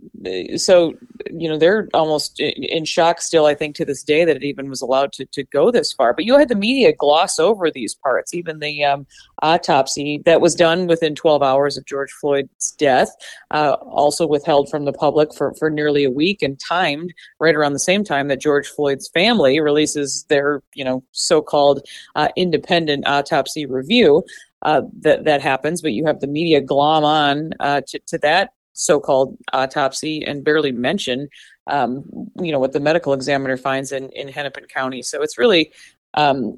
so, 0.58 0.94
you 1.40 1.50
know, 1.50 1.58
they're 1.58 1.88
almost 1.94 2.40
in 2.40 2.86
shock 2.86 3.22
still, 3.22 3.46
I 3.46 3.56
think, 3.56 3.76
to 3.76 3.86
this 3.86 4.04
day 4.04 4.26
that 4.26 4.36
it 4.36 4.44
even 4.44 4.70
was 4.70 4.82
allowed 4.82 5.12
to, 5.14 5.26
to 5.26 5.44
go 5.44 5.72
this 5.72 5.94
far. 5.94 6.14
But 6.14 6.26
you 6.26 6.38
had 6.38 6.50
the 6.50 6.56
media 6.56 6.94
gloss 6.94 7.40
over 7.40 7.70
these 7.70 7.96
parts, 7.96 8.34
even 8.34 8.60
the 8.60 8.84
um, 8.84 9.06
autopsy 9.42 10.22
that 10.26 10.42
was 10.42 10.56
done 10.56 10.88
within 10.88 11.16
12 11.16 11.44
hours 11.44 11.78
of 11.78 11.86
George 11.86 12.12
Floyd's 12.12 12.72
death, 12.74 13.10
uh, 13.52 13.74
also 13.82 14.26
withheld 14.26 14.70
from 14.70 14.86
the 14.86 14.94
public 14.94 15.34
for, 15.34 15.54
for 15.56 15.70
nearly 15.70 16.04
a 16.04 16.12
week 16.12 16.42
and 16.42 16.60
timed 16.60 17.14
right 17.40 17.56
around 17.56 17.74
the 17.74 17.80
same 17.80 18.04
time 18.04 18.28
that 18.28 18.42
George 18.42 18.68
Floyd's 18.68 19.10
family 19.10 19.60
releases 19.60 20.24
their, 20.30 20.62
you 20.74 20.84
know, 20.84 21.04
so-called 21.12 21.86
uh, 22.16 22.30
independent 22.36 23.08
autopsy 23.08 23.66
review. 23.66 24.24
Uh, 24.62 24.82
that 25.02 25.26
that 25.26 25.42
happens, 25.42 25.80
but 25.80 25.92
you 25.92 26.08
have 26.08 26.22
the 26.22 26.28
media 26.28 26.60
glom 26.60 27.04
on 27.04 27.52
uh, 27.60 27.82
to, 27.86 28.00
to 28.08 28.18
that 28.18 28.50
so-called 28.76 29.38
autopsy 29.54 30.24
and 30.26 30.44
barely 30.44 30.72
mention 30.72 31.28
um, 31.68 32.04
you 32.40 32.52
know 32.52 32.60
what 32.60 32.74
the 32.74 32.80
medical 32.80 33.14
examiner 33.14 33.58
finds 33.58 33.92
in, 33.92 34.10
in 34.10 34.28
hennepin 34.28 34.66
county 34.66 35.02
so 35.02 35.22
it's 35.22 35.38
really 35.38 35.72
um, 36.14 36.58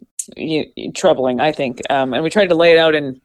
troubling 0.94 1.40
i 1.40 1.52
think 1.52 1.80
um, 1.90 2.14
and 2.14 2.24
we 2.24 2.30
tried 2.30 2.50
to 2.50 2.56
lay 2.56 2.72
it 2.72 2.78
out 2.78 2.96
in 2.96 3.20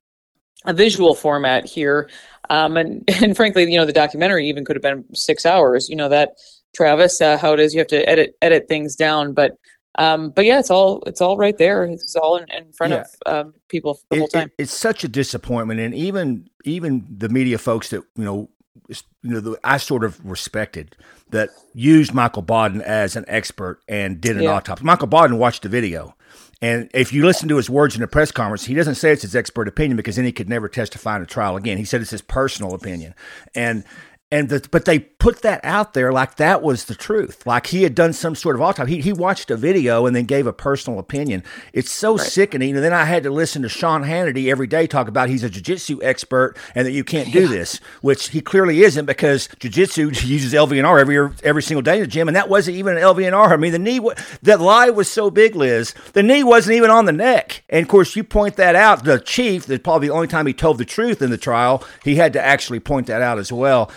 a 0.67 0.73
visual 0.73 1.15
format 1.15 1.67
here 1.67 2.09
um, 2.51 2.77
and 2.77 3.03
and 3.23 3.37
frankly 3.37 3.71
you 3.71 3.79
know 3.79 3.87
the 3.87 3.93
documentary 3.93 4.49
even 4.49 4.65
could 4.65 4.77
have 4.77 4.83
been 4.83 5.05
six 5.15 5.45
hours 5.45 5.89
you 5.89 5.97
know 5.97 6.09
that 6.09 6.35
travis 6.77 7.21
uh, 7.21 7.37
how 7.37 7.53
it 7.53 7.61
is 7.61 7.75
you 7.75 7.81
have 7.81 7.89
to 7.89 8.09
edit 8.09 8.37
edit 8.43 8.69
things 8.69 8.95
down 8.95 9.33
but 9.33 9.57
um, 9.97 10.31
but 10.31 10.45
yeah, 10.45 10.59
it's 10.59 10.71
all 10.71 11.03
it's 11.07 11.21
all 11.21 11.37
right 11.37 11.57
there. 11.57 11.85
It's 11.85 12.17
all 12.17 12.37
in, 12.37 12.51
in 12.51 12.73
front 12.73 12.93
yeah. 12.93 13.05
of 13.27 13.47
um, 13.47 13.55
people 13.69 14.01
the 14.09 14.17
it, 14.17 14.19
whole 14.21 14.29
time. 14.29 14.49
It, 14.57 14.65
it's 14.65 14.73
such 14.73 15.05
a 15.05 15.09
disappointment, 15.09 15.81
and 15.81 15.95
even 15.95 16.49
even 16.65 17.07
the 17.19 17.29
media 17.29 17.59
folks 17.59 17.91
that 17.91 18.03
you 18.17 18.25
know 18.25 18.49
you 18.89 18.97
know, 19.23 19.41
the, 19.41 19.61
I 19.65 19.77
sort 19.77 20.05
of 20.05 20.25
respected 20.25 20.97
that 21.31 21.51
used 21.75 22.13
Michael 22.13 22.43
Baden 22.43 22.83
as 22.83 23.17
an 23.17 23.25
expert 23.29 23.81
and 23.89 24.21
did 24.21 24.37
an 24.37 24.43
yeah. 24.43 24.53
autopsy. 24.53 24.85
Michael 24.85 25.09
Baden 25.09 25.39
watched 25.39 25.63
the 25.63 25.69
video. 25.69 26.15
And 26.61 26.89
if 26.95 27.13
you 27.13 27.27
listen 27.27 27.49
to 27.49 27.57
his 27.57 27.69
words 27.69 27.97
in 27.97 28.03
the 28.03 28.07
press 28.07 28.31
conference, 28.31 28.65
he 28.65 28.75
doesn't 28.75 28.95
say 28.95 29.11
it's 29.11 29.23
his 29.23 29.35
expert 29.35 29.67
opinion 29.67 29.97
because 29.97 30.15
then 30.15 30.25
he 30.25 30.31
could 30.31 30.49
never 30.49 30.69
testify 30.69 31.17
in 31.17 31.23
a 31.23 31.27
trial 31.27 31.57
again. 31.57 31.77
He 31.77 31.85
said 31.85 32.01
it's 32.01 32.11
his 32.11 32.23
personal 32.23 32.73
opinion. 32.75 33.15
And 33.55 33.85
and 34.33 34.49
the, 34.49 34.67
but 34.71 34.87
they 34.87 34.99
put 34.99 35.43
that 35.43 35.61
out 35.63 35.93
there 35.93 36.11
like 36.11 36.37
that 36.37 36.63
was 36.63 36.87
the 36.87 36.95
truth. 36.95 37.47
Like 37.47 37.67
he 37.67 37.83
had 37.83 37.95
done 37.95 38.15
some 38.15 38.35
sort 38.35 38.57
of 38.57 38.63
autopsy. 38.63 38.97
He, 38.97 39.03
he 39.03 39.13
watched 39.13 39.51
a 39.51 39.57
video 39.59 40.07
and 40.07 40.17
then 40.17 40.25
gave 40.25 40.47
a 40.47 40.55
personal 40.55 40.99
opinion. 40.99 41.45
It's 41.75 41.91
so 41.91 42.17
right. 42.17 42.27
sickening. 42.27 42.75
And 42.75 42.83
then 42.83 42.95
i 42.95 43.05
had 43.05 43.25
to 43.25 43.31
listen 43.31 43.61
to 43.61 43.69
sean 43.69 44.05
hannity 44.05 44.51
every 44.51 44.67
day 44.67 44.87
talk 44.87 45.07
about 45.07 45.29
he's 45.29 45.43
a 45.43 45.51
jiu-jitsu 45.51 46.01
expert 46.03 46.55
and 46.75 46.87
that 46.87 46.93
you 46.93 47.05
can't 47.05 47.31
do 47.31 47.47
this 47.47 47.77
which 48.01 48.31
he 48.31 48.41
clearly 48.41 48.83
isn't 48.83 49.05
because 49.05 49.49
jiu-jitsu 49.59 50.07
uses 50.27 50.55
lvnr 50.55 50.99
every 50.99 51.31
every 51.45 51.63
single 51.63 51.83
day 51.83 51.97
in 51.97 52.01
the 52.01 52.07
gym. 52.07 52.27
And 52.27 52.37
that 52.37 52.49
wasn't 52.49 52.79
even 52.79 52.97
an 52.97 53.03
lvnr 53.03 53.53
i 53.53 53.57
mean 53.57 53.73
the 53.73 53.79
knee 53.79 54.01
that 54.43 54.63
lie 54.63 54.89
was 54.89 55.11
so 55.11 55.31
big 55.31 55.55
liz 55.55 55.95
the 56.15 56.23
knee 56.23 56.43
wasn't 56.43 56.75
even 56.75 56.91
on 56.91 57.05
the 57.05 57.13
neck. 57.13 57.65
And 57.69 57.83
of 57.83 57.89
course 57.89 58.17
you 58.17 58.25
point 58.25 58.57
that 58.57 58.75
out 58.77 59.05
the 59.05 59.21
chief 59.21 59.67
that 59.67 59.85
probably 59.85 60.09
the 60.09 60.15
only 60.15 60.29
time 60.29 60.47
he 60.47 60.55
told 60.55 60.79
the 60.79 60.87
truth 60.87 61.21
in 61.21 61.29
the 61.29 61.37
trial 61.37 61.85
he 62.03 62.15
had 62.15 62.33
to 62.33 62.43
actually 62.43 62.81
point 62.81 63.09
that 63.09 63.21
out 63.21 63.39
as 63.39 63.53
well 63.53 63.91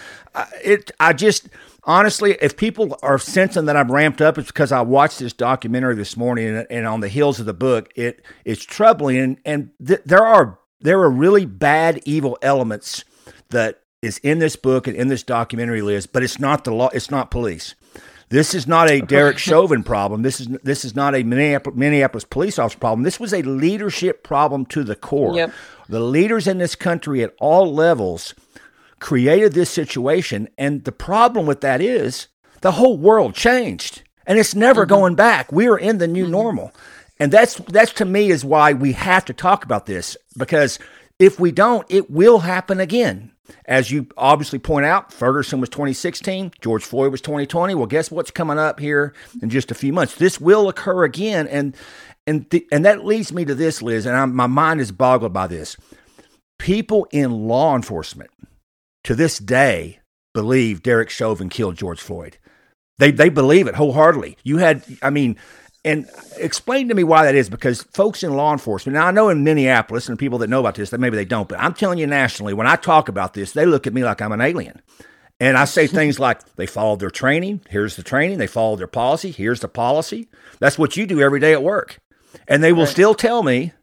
it 0.64 0.92
I 1.00 1.14
just 1.14 1.50
honestly, 1.84 2.38
if 2.42 2.58
people 2.58 2.98
are 3.02 3.18
sensing 3.18 3.66
that 3.66 3.78
I'm 3.78 3.92
ramped 3.92 4.22
up, 4.22 4.38
it's 4.38 4.48
because 4.48 4.72
I 4.72 4.82
watched 4.82 5.20
this 5.20 5.34
documentary 5.34 5.96
this 5.96 6.18
morning, 6.18 6.48
and, 6.48 6.68
and 6.70 6.88
on 6.88 7.00
the 7.00 7.08
heels 7.08 7.40
of 7.40 7.46
the 7.46 7.54
book, 7.54 7.92
it 7.96 8.24
it's 8.44 8.64
troubling, 8.64 9.18
and, 9.18 9.38
and 9.46 9.70
th- 9.86 10.02
there 10.06 10.26
are 10.26 10.60
there 10.82 11.00
are 11.00 11.10
really 11.10 11.46
bad, 11.46 12.02
evil 12.06 12.38
elements 12.42 13.06
that 13.50 13.82
is 14.02 14.18
in 14.20 14.40
this 14.40 14.56
book 14.56 14.88
and 14.88 14.96
in 14.96 15.08
this 15.08 15.24
documentary, 15.24 15.82
Liz, 15.82 16.06
But 16.06 16.24
it's 16.24 16.40
not 16.40 16.64
the 16.64 16.72
law. 16.72 16.90
It's 16.94 17.10
not 17.10 17.32
police. 17.32 17.76
This 18.30 18.54
is 18.54 18.68
not 18.68 18.90
a 18.90 19.02
Derek 19.02 19.38
Chauvin 19.40 19.84
problem. 19.84 20.22
This 20.24 20.40
is 20.40 20.48
this 20.64 20.84
is 20.84 20.96
not 20.96 21.16
a 21.16 21.24
Minneapolis, 21.24 22.26
police 22.26 22.60
officer 22.60 22.80
problem. 22.80 23.04
This 23.04 23.20
was 23.20 23.34
a 23.34 23.42
leadership 23.44 24.24
problem 24.24 24.66
to 24.68 24.84
the 24.84 24.96
core. 24.96 25.36
Yep. 25.36 25.54
The 25.88 26.00
leaders 26.00 26.48
in 26.48 26.58
this 26.58 26.76
country 26.76 27.24
at 27.24 27.34
all 27.40 27.74
levels 27.74 28.34
created 29.00 29.54
this 29.54 29.70
situation. 29.70 30.50
And 30.58 30.84
the 30.84 30.92
problem 30.92 31.46
with 31.46 31.62
that 31.62 31.82
is 31.82 32.28
the 32.62 32.74
whole 32.74 32.98
world 32.98 33.36
changed 33.36 34.04
and 34.26 34.40
it's 34.40 34.56
never 34.56 34.84
mm-hmm. 34.84 34.94
going 34.94 35.16
back. 35.16 35.52
We 35.52 35.68
are 35.68 35.78
in 35.78 35.98
the 35.98 36.08
new 36.08 36.24
mm-hmm. 36.24 36.32
normal. 36.32 36.72
And 37.20 37.32
that's 37.32 37.56
that's 37.56 37.94
to 37.94 38.06
me 38.06 38.30
is 38.30 38.44
why 38.44 38.74
we 38.74 38.92
have 38.94 39.26
to 39.26 39.34
talk 39.34 39.64
about 39.64 39.86
this 39.86 40.18
because 40.38 40.80
if 41.18 41.40
we 41.40 41.52
don't, 41.52 41.86
it 41.90 42.12
will 42.12 42.40
happen 42.40 42.82
again. 42.82 43.32
As 43.66 43.92
you 43.92 44.08
obviously 44.18 44.60
point 44.60 44.86
out, 44.86 45.14
Ferguson 45.14 45.62
was 45.62 45.70
2016, 45.70 46.52
George 46.60 46.84
Floyd 46.84 47.12
was 47.12 47.22
2020. 47.22 47.76
Well, 47.76 47.86
guess 47.86 48.12
what's 48.12 48.32
coming 48.32 48.58
up 48.58 48.80
here 48.80 49.14
in 49.42 49.50
just 49.50 49.72
a 49.72 49.76
few 49.76 49.94
months? 49.94 50.16
This 50.16 50.42
will 50.42 50.68
occur 50.68 51.06
again, 51.06 51.48
and 51.48 51.76
and 52.28 52.50
th- 52.50 52.66
and 52.72 52.84
that 52.84 53.06
leads 53.06 53.32
me 53.32 53.46
to 53.46 53.56
this, 53.56 53.82
Liz, 53.82 54.06
and 54.06 54.18
I'm, 54.18 54.36
my 54.36 54.48
mind 54.48 54.82
is 54.82 54.92
boggled 54.92 55.32
by 55.32 55.48
this. 55.48 55.78
People 56.58 57.08
in 57.12 57.48
law 57.48 57.76
enforcement 57.76 58.32
to 59.06 59.16
this 59.16 59.40
day 59.40 60.00
believe 60.34 60.84
Derek 60.84 61.10
Chauvin 61.10 61.50
killed 61.50 61.78
George 61.78 62.02
Floyd. 62.02 62.38
They 62.98 63.12
they 63.12 63.30
believe 63.30 63.68
it 63.68 63.76
wholeheartedly. 63.76 64.38
You 64.44 64.58
had, 64.58 64.84
I 65.02 65.10
mean, 65.10 65.38
and 65.84 66.08
explain 66.38 66.90
to 66.90 66.96
me 66.96 67.04
why 67.04 67.26
that 67.26 67.36
is 67.36 67.50
because 67.50 67.84
folks 67.84 68.24
in 68.24 68.34
law 68.34 68.52
enforcement, 68.52 68.96
now 68.96 69.06
I 69.08 69.12
know 69.12 69.30
in 69.30 69.44
Minneapolis 69.44 70.10
and 70.10 70.18
people 70.18 70.40
that 70.40 70.50
know 70.50 70.60
about 70.60 70.76
this, 70.76 70.90
that 70.90 71.00
maybe 71.00 71.16
they 71.16 71.26
don't, 71.26 71.48
but 71.48 71.60
I'm 71.60 71.74
telling 71.74 72.00
you 72.00 72.08
nationally, 72.08 72.54
when 72.54 72.68
I 72.68 72.76
talk 72.76 73.08
about 73.08 73.34
this, 73.34 73.52
they 73.52 73.66
look 73.66 73.86
at 73.86 73.94
me 73.94 74.04
like 74.04 74.22
I'm 74.22 74.32
an 74.32 74.42
alien. 74.42 74.82
And 75.40 75.58
I 75.58 75.66
say 75.66 75.86
things 75.86 76.20
like 76.20 76.42
they 76.56 76.66
followed 76.66 77.00
their 77.00 77.12
training. 77.12 77.62
Here's 77.70 77.96
the 77.98 78.04
training. 78.04 78.38
They 78.40 78.48
followed 78.48 78.80
their 78.80 78.88
policy. 78.88 79.32
Here's 79.32 79.60
the 79.60 79.68
policy. 79.68 80.30
That's 80.60 80.80
what 80.80 80.98
you 80.98 81.06
do 81.06 81.22
every 81.22 81.40
day 81.40 81.54
at 81.54 81.64
work. 81.64 82.00
And 82.48 82.64
they 82.64 82.74
will 82.74 82.84
right. 82.84 82.90
still 82.90 83.14
tell 83.14 83.44
me 83.44 83.74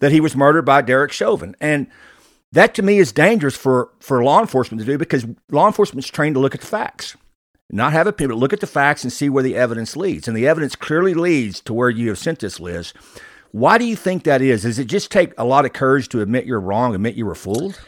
that 0.00 0.12
he 0.12 0.20
was 0.20 0.36
murdered 0.36 0.64
by 0.66 0.82
Derek 0.82 1.12
Chauvin. 1.12 1.56
And 1.60 1.86
that 2.54 2.74
to 2.74 2.82
me 2.82 2.98
is 2.98 3.12
dangerous 3.12 3.56
for, 3.56 3.90
for 4.00 4.22
law 4.22 4.40
enforcement 4.40 4.80
to 4.80 4.86
do 4.86 4.96
because 4.96 5.26
law 5.50 5.66
enforcement 5.66 6.04
is 6.04 6.10
trained 6.10 6.36
to 6.36 6.40
look 6.40 6.54
at 6.54 6.60
the 6.60 6.66
facts, 6.66 7.16
not 7.70 7.92
have 7.92 8.06
it 8.06 8.16
people 8.16 8.36
look 8.36 8.52
at 8.52 8.60
the 8.60 8.66
facts 8.66 9.02
and 9.02 9.12
see 9.12 9.28
where 9.28 9.42
the 9.42 9.56
evidence 9.56 9.96
leads. 9.96 10.28
And 10.28 10.36
the 10.36 10.46
evidence 10.46 10.76
clearly 10.76 11.14
leads 11.14 11.60
to 11.62 11.74
where 11.74 11.90
you 11.90 12.08
have 12.08 12.18
sent 12.18 12.38
this, 12.38 12.60
Liz. 12.60 12.92
Why 13.50 13.76
do 13.76 13.84
you 13.84 13.96
think 13.96 14.24
that 14.24 14.40
is? 14.40 14.62
Does 14.62 14.78
it 14.78 14.86
just 14.86 15.10
take 15.10 15.32
a 15.36 15.44
lot 15.44 15.64
of 15.64 15.72
courage 15.72 16.08
to 16.10 16.20
admit 16.20 16.46
you're 16.46 16.60
wrong, 16.60 16.94
admit 16.94 17.16
you 17.16 17.26
were 17.26 17.34
fooled? 17.34 17.80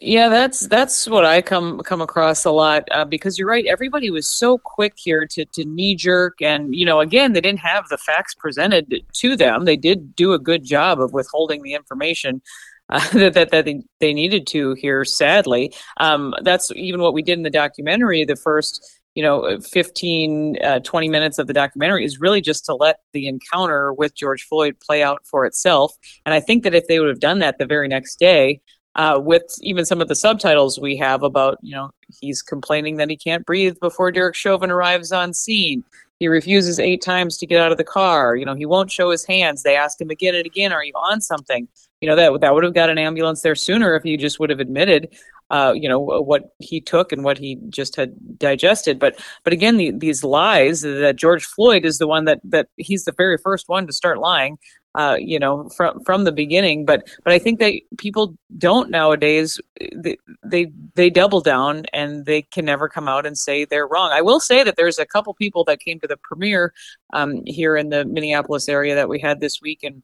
Yeah, 0.00 0.28
that's 0.28 0.60
that's 0.60 1.08
what 1.08 1.24
I 1.24 1.42
come 1.42 1.80
come 1.80 2.00
across 2.00 2.44
a 2.44 2.50
lot 2.50 2.84
uh, 2.92 3.04
because 3.04 3.38
you're 3.38 3.48
right. 3.48 3.66
Everybody 3.66 4.10
was 4.10 4.28
so 4.28 4.58
quick 4.58 4.94
here 4.96 5.26
to 5.26 5.44
to 5.44 5.64
knee 5.64 5.96
jerk, 5.96 6.40
and 6.40 6.74
you 6.74 6.86
know, 6.86 7.00
again, 7.00 7.32
they 7.32 7.40
didn't 7.40 7.60
have 7.60 7.88
the 7.88 7.98
facts 7.98 8.34
presented 8.34 9.02
to 9.14 9.36
them. 9.36 9.64
They 9.64 9.76
did 9.76 10.14
do 10.14 10.34
a 10.34 10.38
good 10.38 10.64
job 10.64 11.00
of 11.00 11.12
withholding 11.12 11.62
the 11.62 11.74
information 11.74 12.42
uh, 12.90 13.08
that, 13.12 13.50
that, 13.50 13.64
they, 13.64 13.82
they 14.00 14.12
needed 14.12 14.46
to 14.48 14.74
here, 14.74 15.04
sadly. 15.04 15.72
Um, 15.98 16.34
that's 16.42 16.70
even 16.72 17.00
what 17.00 17.14
we 17.14 17.22
did 17.22 17.38
in 17.38 17.42
the 17.42 17.50
documentary. 17.50 18.24
The 18.24 18.36
first, 18.36 18.84
you 19.14 19.22
know, 19.22 19.58
15, 19.60 20.56
uh, 20.62 20.80
20 20.80 21.08
minutes 21.08 21.38
of 21.38 21.46
the 21.46 21.52
documentary 21.52 22.04
is 22.04 22.20
really 22.20 22.40
just 22.40 22.64
to 22.66 22.74
let 22.74 23.00
the 23.12 23.26
encounter 23.26 23.92
with 23.92 24.14
George 24.14 24.44
Floyd 24.44 24.76
play 24.80 25.02
out 25.02 25.26
for 25.26 25.44
itself. 25.44 25.94
And 26.24 26.34
I 26.34 26.40
think 26.40 26.64
that 26.64 26.74
if 26.74 26.86
they 26.86 26.98
would 27.00 27.08
have 27.08 27.20
done 27.20 27.40
that 27.40 27.58
the 27.58 27.66
very 27.66 27.88
next 27.88 28.18
day, 28.18 28.60
uh, 28.94 29.18
with 29.22 29.42
even 29.62 29.84
some 29.84 30.00
of 30.00 30.08
the 30.08 30.14
subtitles 30.16 30.80
we 30.80 30.96
have 30.96 31.22
about, 31.22 31.58
you 31.62 31.74
know, 31.74 31.90
he's 32.20 32.42
complaining 32.42 32.96
that 32.96 33.08
he 33.08 33.16
can't 33.16 33.46
breathe 33.46 33.76
before 33.80 34.10
Derek 34.10 34.34
Chauvin 34.34 34.70
arrives 34.70 35.12
on 35.12 35.32
scene. 35.32 35.84
He 36.18 36.26
refuses 36.26 36.80
eight 36.80 37.00
times 37.00 37.36
to 37.38 37.46
get 37.46 37.60
out 37.60 37.70
of 37.70 37.78
the 37.78 37.84
car. 37.84 38.34
You 38.34 38.44
know, 38.44 38.56
he 38.56 38.66
won't 38.66 38.90
show 38.90 39.10
his 39.10 39.24
hands. 39.24 39.62
They 39.62 39.76
ask 39.76 40.00
him 40.00 40.10
again 40.10 40.34
and 40.34 40.44
again, 40.44 40.72
"Are 40.72 40.82
you 40.82 40.94
on 40.94 41.20
something?" 41.20 41.68
You 42.00 42.08
know 42.08 42.16
that 42.16 42.40
that 42.40 42.54
would 42.54 42.64
have 42.64 42.74
got 42.74 42.90
an 42.90 42.98
ambulance 42.98 43.42
there 43.42 43.54
sooner 43.54 43.96
if 43.96 44.02
he 44.02 44.16
just 44.16 44.38
would 44.38 44.50
have 44.50 44.60
admitted, 44.60 45.08
uh, 45.50 45.72
you 45.74 45.88
know, 45.88 45.98
what 45.98 46.54
he 46.58 46.80
took 46.80 47.10
and 47.10 47.24
what 47.24 47.38
he 47.38 47.58
just 47.68 47.96
had 47.96 48.38
digested. 48.38 48.98
But 48.98 49.18
but 49.42 49.52
again, 49.52 49.76
the, 49.76 49.90
these 49.90 50.22
lies 50.22 50.82
that 50.82 51.16
George 51.16 51.44
Floyd 51.44 51.84
is 51.84 51.98
the 51.98 52.06
one 52.06 52.24
that 52.26 52.40
that 52.44 52.68
he's 52.76 53.04
the 53.04 53.12
very 53.12 53.38
first 53.38 53.68
one 53.68 53.86
to 53.86 53.92
start 53.92 54.18
lying 54.18 54.58
uh, 54.98 55.16
you 55.18 55.38
know, 55.38 55.68
from 55.68 56.02
from 56.04 56.24
the 56.24 56.32
beginning. 56.32 56.84
But 56.84 57.08
but 57.22 57.32
I 57.32 57.38
think 57.38 57.60
that 57.60 57.74
people 57.98 58.34
don't 58.56 58.90
nowadays. 58.90 59.60
They, 59.94 60.16
they 60.42 60.72
they 60.94 61.08
double 61.08 61.40
down 61.40 61.84
and 61.92 62.26
they 62.26 62.42
can 62.42 62.64
never 62.64 62.88
come 62.88 63.06
out 63.06 63.24
and 63.24 63.38
say 63.38 63.64
they're 63.64 63.86
wrong. 63.86 64.10
I 64.12 64.22
will 64.22 64.40
say 64.40 64.64
that 64.64 64.76
there's 64.76 64.98
a 64.98 65.06
couple 65.06 65.32
people 65.34 65.62
that 65.64 65.80
came 65.80 66.00
to 66.00 66.08
the 66.08 66.16
premiere 66.16 66.72
um, 67.12 67.42
here 67.46 67.76
in 67.76 67.90
the 67.90 68.04
Minneapolis 68.04 68.68
area 68.68 68.96
that 68.96 69.08
we 69.08 69.20
had 69.20 69.40
this 69.40 69.60
week 69.62 69.84
and 69.84 70.02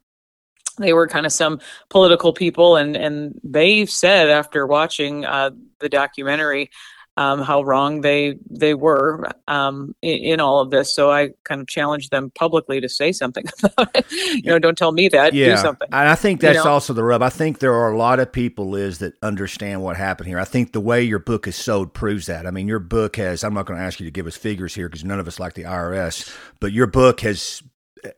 they 0.78 0.92
were 0.92 1.06
kind 1.08 1.26
of 1.26 1.32
some 1.32 1.60
political 1.88 2.32
people 2.32 2.76
and 2.76 2.96
and 2.96 3.40
they 3.44 3.86
said 3.86 4.30
after 4.30 4.66
watching 4.66 5.24
uh, 5.24 5.50
the 5.80 5.88
documentary 5.88 6.70
um, 7.16 7.40
how 7.40 7.62
wrong 7.62 8.00
they 8.00 8.36
they 8.50 8.74
were 8.74 9.28
um, 9.46 9.94
in, 10.02 10.18
in, 10.18 10.40
all 10.40 10.60
of 10.60 10.70
this. 10.70 10.94
So 10.94 11.12
I 11.12 11.30
kind 11.44 11.60
of 11.60 11.68
challenged 11.68 12.10
them 12.10 12.32
publicly 12.34 12.80
to 12.80 12.88
say 12.88 13.12
something 13.12 13.44
about 13.62 13.90
it. 13.94 14.10
You 14.10 14.50
know, 14.50 14.58
don't 14.58 14.76
tell 14.76 14.90
me 14.90 15.08
that. 15.08 15.32
Yeah, 15.32 15.54
do 15.54 15.56
something. 15.56 15.88
And 15.92 16.08
I 16.08 16.16
think 16.16 16.40
that's 16.40 16.58
you 16.58 16.64
know? 16.64 16.70
also 16.70 16.92
the 16.92 17.04
rub. 17.04 17.22
I 17.22 17.28
think 17.28 17.60
there 17.60 17.74
are 17.74 17.92
a 17.92 17.96
lot 17.96 18.18
of 18.18 18.32
people, 18.32 18.70
Liz, 18.70 18.98
that 18.98 19.14
understand 19.22 19.82
what 19.82 19.96
happened 19.96 20.28
here. 20.28 20.40
I 20.40 20.44
think 20.44 20.72
the 20.72 20.80
way 20.80 21.04
your 21.04 21.20
book 21.20 21.46
is 21.46 21.54
sold 21.54 21.94
proves 21.94 22.26
that. 22.26 22.46
I 22.46 22.50
mean, 22.50 22.66
your 22.66 22.80
book 22.80 23.16
has. 23.16 23.44
I'm 23.44 23.54
not 23.54 23.66
going 23.66 23.78
to 23.78 23.84
ask 23.84 24.00
you 24.00 24.06
to 24.06 24.12
give 24.12 24.26
us 24.26 24.36
figures 24.36 24.74
here 24.74 24.88
because 24.88 25.04
none 25.04 25.20
of 25.20 25.28
us 25.28 25.38
like 25.38 25.54
the 25.54 25.64
IRS, 25.64 26.36
but 26.58 26.72
your 26.72 26.88
book 26.88 27.20
has, 27.20 27.62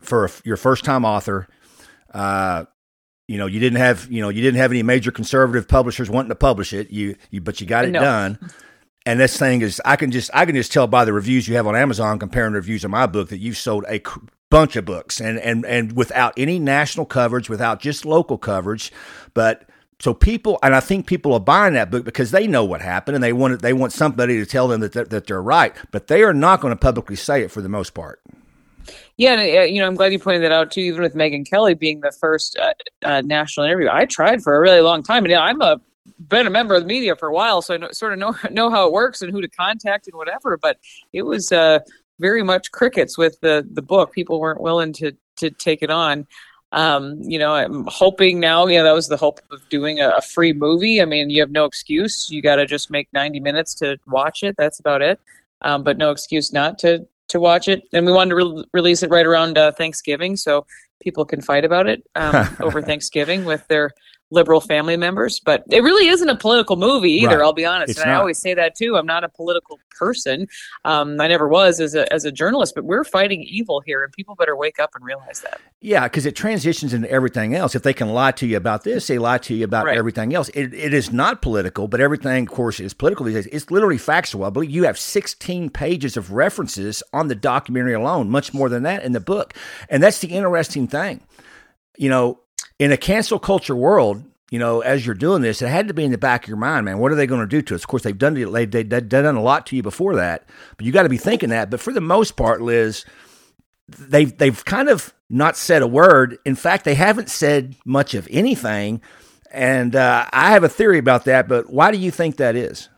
for 0.01 0.31
your 0.45 0.57
first 0.57 0.85
time 0.85 1.05
author. 1.05 1.49
Uh, 2.13 2.65
you 3.29 3.39
know, 3.39 3.47
you 3.47 3.59
didn't 3.59 3.79
have, 3.79 4.11
you 4.11 4.21
know, 4.21 4.29
you 4.29 4.41
didn't 4.41 4.59
have 4.59 4.71
any 4.71 4.83
major 4.83 5.11
conservative 5.11 5.67
publishers 5.67 6.09
wanting 6.09 6.29
to 6.29 6.37
publish 6.37 6.73
it. 6.73 6.91
You, 6.91 7.17
you 7.31 7.41
but 7.41 7.61
you 7.61 7.67
got 7.67 7.85
it 7.85 7.91
no. 7.91 8.01
done. 8.01 8.39
And 9.05 9.21
this 9.21 9.39
thing 9.39 9.63
is, 9.63 9.81
I 9.85 9.97
can 9.97 10.11
just, 10.11 10.31
I 10.35 10.47
can 10.47 10.55
just 10.55 10.73
tell 10.73 10.87
by 10.87 11.05
the 11.05 11.13
reviews 11.13 11.47
you 11.47 11.57
have 11.57 11.67
on 11.67 11.77
Amazon 11.77 12.19
comparing 12.19 12.53
the 12.53 12.59
reviews 12.59 12.85
of 12.85 12.91
my 12.91 13.07
book 13.07 13.29
that 13.29 13.39
you've 13.39 13.57
sold 13.57 13.85
a 13.89 14.03
bunch 14.51 14.77
of 14.77 14.85
books 14.85 15.21
and, 15.21 15.39
and, 15.39 15.65
and 15.65 15.93
without 15.93 16.35
any 16.37 16.59
national 16.59 17.07
coverage, 17.07 17.49
without 17.49 17.81
just 17.81 18.05
local 18.05 18.39
coverage. 18.39 18.93
But 19.35 19.69
so 20.01 20.13
people, 20.13 20.59
and 20.63 20.75
I 20.75 20.81
think 20.81 21.07
people 21.07 21.33
are 21.35 21.41
buying 21.41 21.75
that 21.75 21.91
book 21.91 22.05
because 22.05 22.31
they 22.31 22.47
know 22.47 22.65
what 22.65 22.81
happened 22.81 23.15
and 23.15 23.25
they 23.25 23.33
want, 23.33 23.63
they 23.63 23.73
want 23.73 23.93
somebody 23.93 24.39
to 24.39 24.47
tell 24.47 24.69
them 24.69 24.81
that, 24.81 24.93
that, 24.93 25.11
that 25.11 25.27
they're 25.27 25.43
right, 25.43 25.75
but 25.91 26.09
they 26.09 26.23
are 26.23 26.35
not 26.35 26.61
going 26.61 26.73
to 26.73 26.79
publicly 26.79 27.17
say 27.17 27.43
it 27.43 27.51
for 27.51 27.61
the 27.61 27.69
most 27.69 27.95
part. 27.95 28.21
Yeah, 29.17 29.33
and, 29.33 29.59
uh, 29.59 29.63
you 29.63 29.81
know, 29.81 29.87
I'm 29.87 29.95
glad 29.95 30.13
you 30.13 30.19
pointed 30.19 30.43
that 30.43 30.53
out 30.53 30.71
too. 30.71 30.81
Even 30.81 31.03
with 31.03 31.15
Megyn 31.15 31.49
Kelly 31.49 31.75
being 31.75 32.01
the 32.01 32.13
first 32.13 32.59
uh, 32.59 32.75
uh, 33.03 33.23
national 33.23 33.67
interview, 33.67 33.89
I 33.91 34.05
tried 34.05 34.43
for 34.43 34.57
a 34.57 34.61
really 34.61 34.81
long 34.81 35.03
time, 35.03 35.25
and 35.25 35.31
you 35.31 35.37
know, 35.37 35.43
I'm 35.43 35.61
a 35.61 35.81
been 36.29 36.47
a 36.47 36.51
member 36.51 36.75
of 36.75 36.83
the 36.83 36.87
media 36.87 37.17
for 37.17 37.29
a 37.29 37.33
while, 37.33 37.63
so 37.63 37.75
I 37.75 37.77
know, 37.79 37.91
sort 37.93 38.13
of 38.13 38.19
know 38.19 38.35
know 38.51 38.71
how 38.71 38.87
it 38.87 38.93
works 38.93 39.23
and 39.23 39.31
who 39.31 39.41
to 39.41 39.49
contact 39.49 40.07
and 40.07 40.17
whatever. 40.17 40.57
But 40.57 40.79
it 41.13 41.23
was 41.23 41.53
uh, 41.53 41.81
very 42.19 42.43
much 42.43 42.73
crickets 42.73 43.17
with 43.19 43.41
the 43.41 43.67
the 43.73 43.83
book. 43.83 44.13
People 44.13 44.41
weren't 44.41 44.61
willing 44.61 44.93
to 44.95 45.13
to 45.37 45.51
take 45.51 45.83
it 45.83 45.91
on. 45.91 46.27
Um, 46.73 47.23
you 47.23 47.39
know, 47.39 47.55
I'm 47.55 47.85
hoping 47.87 48.41
now. 48.41 48.67
Yeah, 48.67 48.83
that 48.83 48.93
was 48.93 49.09
the 49.09 49.17
hope 49.17 49.41
of 49.51 49.67
doing 49.69 50.01
a, 50.01 50.11
a 50.11 50.21
free 50.21 50.53
movie. 50.53 51.01
I 51.01 51.05
mean, 51.05 51.31
you 51.31 51.41
have 51.41 51.51
no 51.51 51.65
excuse. 51.65 52.29
You 52.31 52.43
got 52.43 52.57
to 52.57 52.67
just 52.67 52.91
make 52.91 53.09
90 53.13 53.41
minutes 53.41 53.73
to 53.77 53.99
watch 54.07 54.43
it. 54.43 54.57
That's 54.59 54.81
about 54.81 55.01
it. 55.01 55.21
Um, 55.63 55.85
but 55.85 55.97
no 55.97 56.11
excuse 56.11 56.53
not 56.53 56.79
to 56.81 57.07
to 57.29 57.41
watch 57.41 57.69
it. 57.69 57.83
And 57.93 58.07
we 58.07 58.13
wanted 58.13 58.31
to 58.31 58.37
re- 58.37 58.65
release 58.73 59.03
it 59.03 59.11
right 59.11 59.27
around 59.27 59.59
uh, 59.59 59.73
Thanksgiving, 59.73 60.37
so 60.37 60.67
people 61.01 61.25
can 61.25 61.41
fight 61.41 61.65
about 61.65 61.87
it 61.87 62.03
um, 62.15 62.49
over 62.61 62.83
Thanksgiving 62.83 63.45
with 63.45 63.67
their 63.69 63.91
liberal 64.31 64.61
family 64.61 64.97
members, 64.97 65.41
but 65.41 65.63
it 65.71 65.83
really 65.83 66.09
isn't 66.09 66.29
a 66.29 66.37
political 66.37 66.77
movie 66.77 67.13
either. 67.13 67.39
Right. 67.39 67.45
I'll 67.45 67.53
be 67.53 67.65
honest, 67.65 67.91
it's 67.91 68.01
and 68.01 68.09
not. 68.09 68.17
I 68.17 68.21
always 68.21 68.39
say 68.39 68.55
that 68.55 68.75
too. 68.75 68.97
I'm 68.97 69.07
not 69.07 69.23
a 69.25 69.29
political 69.29 69.79
person. 69.97 70.49
Um, 70.85 71.21
I 71.21 71.29
never 71.29 71.49
was 71.49 71.81
as 71.81 71.95
a 71.95 72.13
as 72.13 72.25
a 72.25 72.33
journalist, 72.33 72.75
but 72.75 72.85
we're 72.85 73.05
fighting 73.05 73.43
evil 73.43 73.81
here, 73.81 74.03
and 74.03 74.13
people 74.13 74.35
better 74.35 74.57
wake 74.57 74.79
up 74.81 74.91
and 74.95 75.05
realize 75.05 75.41
that. 75.43 75.61
Yeah, 75.81 76.05
because 76.05 76.27
it 76.27 76.35
transitions 76.35 76.93
into 76.93 77.11
everything 77.11 77.55
else. 77.55 77.75
If 77.75 77.83
they 77.83 77.93
can 77.93 78.09
lie 78.09 78.33
to 78.33 78.47
you 78.47 78.57
about 78.57 78.85
this, 78.85 79.07
they 79.07 79.19
lie 79.19 79.39
to 79.39 79.55
you 79.55 79.65
about 79.65 79.87
right. 79.87 79.97
everything 79.97 80.35
else. 80.35 80.49
It, 80.51 80.75
it 80.75 80.93
is 80.93 81.13
not 81.13 81.41
political, 81.43 81.87
but 81.87 82.01
everything, 82.01 82.47
of 82.47 82.53
course, 82.53 82.81
is 82.81 82.95
political 82.95 83.27
these 83.27 83.35
days. 83.35 83.47
It's 83.47 83.71
literally 83.71 83.99
factual. 83.99 84.45
I 84.45 84.51
believe 84.51 84.71
you 84.71 84.85
have 84.85 84.99
16 84.99 85.71
pages 85.71 86.17
of 86.17 86.33
references 86.33 87.03
on 87.13 87.29
the 87.29 87.35
documentary 87.35 87.95
alone, 87.95 88.31
much 88.31 88.53
more 88.53 88.69
than 88.69 88.83
that 88.83 89.05
in 89.05 89.13
the 89.13 89.21
book, 89.21 89.55
and 89.89 90.03
that's 90.03 90.19
the 90.19 90.29
interesting 90.29 90.89
thing. 90.89 91.21
You 91.99 92.11
know, 92.11 92.41
in 92.79 92.93
a 92.93 92.97
cancel 92.97 93.39
culture 93.39 93.77
world, 93.77 94.23
you 94.51 94.59
know, 94.59 94.81
as 94.81 95.05
you're 95.05 95.15
doing 95.15 95.43
this, 95.43 95.61
it 95.61 95.69
had 95.69 95.89
to 95.89 95.95
be 95.95 96.05
in 96.05 96.13
the 96.13 96.19
back 96.19 96.45
of 96.45 96.49
your 96.49 96.57
mind, 96.57 96.85
man. 96.85 96.99
What 96.99 97.11
are 97.11 97.17
they 97.17 97.27
going 97.27 97.41
to 97.41 97.47
do 97.47 97.63
to 97.63 97.75
us? 97.75 97.83
Of 97.83 97.89
course, 97.89 98.03
they've 98.03 98.17
done 98.17 98.35
they've, 98.35 98.71
they've 98.71 99.09
done 99.09 99.37
a 99.37 99.43
lot 99.43 99.67
to 99.67 99.77
you 99.77 99.83
before 99.83 100.15
that, 100.17 100.49
but 100.77 100.87
you 100.87 100.93
got 100.93 101.03
to 101.03 101.09
be 101.09 101.19
thinking 101.19 101.49
that. 101.49 101.71
But 101.71 101.81
for 101.81 101.93
the 101.93 102.01
most 102.01 102.37
part, 102.37 102.61
Liz, 102.63 103.05
they've 103.89 104.37
they've 104.37 104.65
kind 104.65 104.89
of 104.89 105.13
not 105.29 105.57
said 105.57 105.83
a 105.83 105.87
word. 105.87 106.39
In 106.45 106.55
fact, 106.55 106.85
they 106.85 106.95
haven't 106.95 107.31
said 107.31 107.75
much 107.85 108.15
of 108.15 108.29
anything. 108.31 109.01
And 109.51 109.97
uh, 109.97 110.27
I 110.33 110.51
have 110.51 110.65
a 110.65 110.69
theory 110.69 110.99
about 110.99 111.25
that. 111.25 111.49
But 111.49 111.73
why 111.73 111.91
do 111.91 111.99
you 111.99 112.11
think 112.11 112.37
that 112.37 112.57
is? 112.57 112.89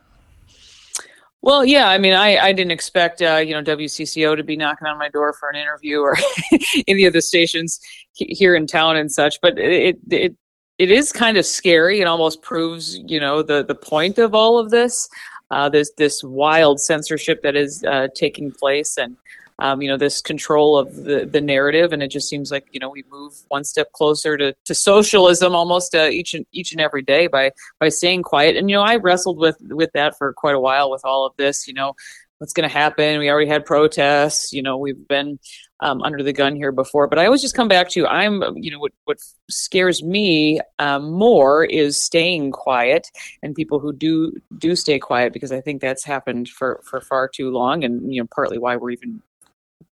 Well, 1.41 1.65
yeah, 1.65 1.89
I 1.89 1.99
mean, 1.99 2.15
I, 2.15 2.37
I 2.39 2.53
didn't 2.53 2.73
expect, 2.73 3.23
uh, 3.23 3.37
you 3.37 3.55
know, 3.55 3.63
WCCO 3.63 4.37
to 4.37 4.43
be 4.43 4.57
knocking 4.57 4.89
on 4.89 4.99
my 4.99 5.09
door 5.09 5.33
for 5.33 5.49
an 5.49 5.57
interview 5.57 6.01
or 6.01 6.17
any 6.89 7.05
of 7.05 7.13
the 7.13 7.23
stations 7.23 7.79
here 8.15 8.57
in 8.57 8.67
town 8.67 8.97
and 8.97 9.11
such, 9.11 9.41
but 9.41 9.57
it, 9.59 9.99
it, 10.11 10.35
it 10.79 10.91
is 10.91 11.13
kind 11.13 11.37
of 11.37 11.47
scary 11.47 12.01
and 12.01 12.09
almost 12.09 12.43
proves, 12.43 12.99
you 13.07 13.21
know, 13.21 13.43
the, 13.43 13.65
the 13.65 13.75
point 13.75 14.19
of 14.19 14.35
all 14.35 14.59
of 14.59 14.71
this. 14.71 15.09
Uh, 15.51 15.67
this 15.71 16.23
wild 16.23 16.79
censorship 16.79 17.41
that 17.41 17.57
is 17.57 17.83
uh, 17.85 18.07
taking 18.15 18.53
place 18.53 18.99
and, 18.99 19.17
um, 19.59 19.83
you 19.83 19.89
know, 19.89 19.97
this 19.97 20.21
control 20.21 20.79
of 20.79 20.95
the, 20.95 21.27
the 21.27 21.41
narrative. 21.41 21.93
And 21.93 22.03
it 22.03 22.09
just 22.09 22.29
seems 22.29 22.51
like, 22.51 22.67
you 22.73 22.81
know, 22.81 22.91
we 22.91 23.05
move 23.11 23.35
one 23.49 23.65
step 23.65 23.93
closer 23.93 24.37
to, 24.37 24.55
to 24.65 24.75
socialism 24.75 25.55
almost 25.55 25.95
uh, 25.95 26.09
each 26.11 26.35
and 26.35 26.47
each 26.53 26.73
and 26.73 26.81
every 26.81 27.03
day 27.03 27.27
by, 27.27 27.51
by 27.81 27.89
staying 27.89 28.23
quiet. 28.23 28.57
And, 28.57 28.71
you 28.71 28.77
know, 28.77 28.83
I 28.83 28.97
wrestled 28.97 29.39
with, 29.39 29.57
with 29.61 29.91
that 29.95 30.17
for 30.17 30.33
quite 30.33 30.55
a 30.55 30.61
while 30.61 30.91
with 30.91 31.05
all 31.05 31.27
of 31.27 31.33
this, 31.37 31.67
you 31.67 31.75
know, 31.75 31.95
what's 32.39 32.53
going 32.53 32.69
to 32.69 32.73
happen. 32.73 33.19
We 33.19 33.31
already 33.31 33.51
had 33.51 33.67
protests, 33.67 34.53
you 34.53 34.63
know, 34.63 34.77
we've 34.77 35.09
been 35.09 35.41
um, 35.81 36.03
under 36.03 36.23
the 36.23 36.33
gun 36.33 36.55
here 36.55 36.73
before, 36.73 37.09
but 37.09 37.19
I 37.19 37.27
always 37.27 37.43
just 37.43 37.57
come 37.57 37.69
back 37.69 37.89
to, 37.91 38.07
I'm, 38.07 38.43
you 38.57 38.71
know, 38.71 38.79
what, 38.79 38.93
what 39.05 39.19
scares 39.51 40.03
me 40.03 40.61
um, 40.79 41.11
more 41.11 41.65
is 41.65 42.01
staying 42.01 42.53
quiet 42.53 43.09
and 43.43 43.55
people 43.55 43.81
who 43.81 43.93
do, 43.93 44.33
do 44.57 44.77
stay 44.77 45.01
quiet 45.01 45.33
because 45.33 45.51
I 45.51 45.61
think 45.61 45.81
that's 45.81 46.05
happened 46.05 46.49
for, 46.49 46.81
for 46.85 47.01
far 47.01 47.29
too 47.29 47.51
long. 47.51 47.83
And, 47.83 48.15
you 48.15 48.23
know, 48.23 48.29
partly 48.33 48.59
why 48.59 48.77
we're 48.77 48.91
even 48.91 49.21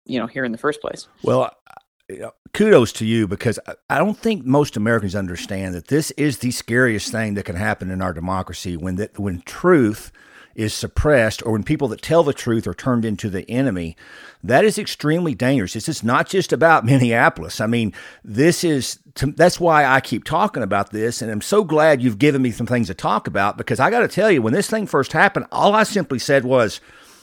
you 0.06 0.20
know 0.20 0.28
here 0.28 0.46
in 0.46 0.52
the 0.52 0.58
first 0.58 0.82
place. 0.82 1.08
Well, 1.24 1.52
uh, 2.22 2.30
kudos 2.54 2.92
to 2.94 3.06
you 3.06 3.28
because 3.28 3.60
I 3.90 3.98
don't 3.98 4.18
think 4.18 4.46
most 4.46 4.78
Americans 4.78 5.16
understand 5.16 5.74
that 5.74 5.88
this 5.88 6.12
is 6.12 6.40
the 6.40 6.52
scariest 6.52 7.12
thing 7.12 7.34
that 7.34 7.46
can 7.46 7.56
happen 7.56 7.90
in 7.90 8.02
our 8.02 8.14
democracy 8.14 8.78
when 8.78 8.96
that 8.98 9.18
when 9.18 9.42
truth 9.42 10.12
is 10.56 10.74
suppressed 10.74 11.46
or 11.46 11.52
when 11.52 11.64
people 11.64 11.90
that 11.90 12.02
tell 12.02 12.24
the 12.24 12.34
truth 12.34 12.66
are 12.66 12.74
turned 12.74 13.04
into 13.04 13.30
the 13.30 13.50
enemy. 13.52 13.98
That 14.42 14.64
is 14.64 14.78
extremely 14.78 15.36
dangerous. 15.36 15.74
This 15.74 15.90
is 15.90 16.02
not 16.02 16.30
just 16.30 16.54
about 16.54 16.86
minneapolis. 16.86 17.60
I 17.60 17.68
mean 17.68 17.94
this 18.24 18.64
is 18.64 19.00
that's 19.16 19.60
why 19.62 19.86
i 19.86 20.02
keep 20.02 20.26
talking 20.26 20.62
about 20.62 20.92
this 20.92 21.22
and 21.22 21.32
i'm 21.32 21.40
so 21.40 21.64
glad 21.64 22.02
you've 22.02 22.20
given 22.20 22.42
me 22.42 22.52
some 22.52 22.68
things 22.68 22.88
to 22.88 22.94
talk 22.94 23.28
about 23.28 23.58
because 23.58 23.80
i 23.80 23.90
got 23.90 24.02
to 24.02 24.10
tell 24.10 24.30
you 24.30 24.42
when 24.42 24.52
this 24.52 24.70
thing 24.70 24.86
first 24.86 25.14
happened 25.14 25.46
all 25.54 25.74
i 25.74 25.84
simply 25.84 26.20
said 26.20 26.44
was 26.44 26.82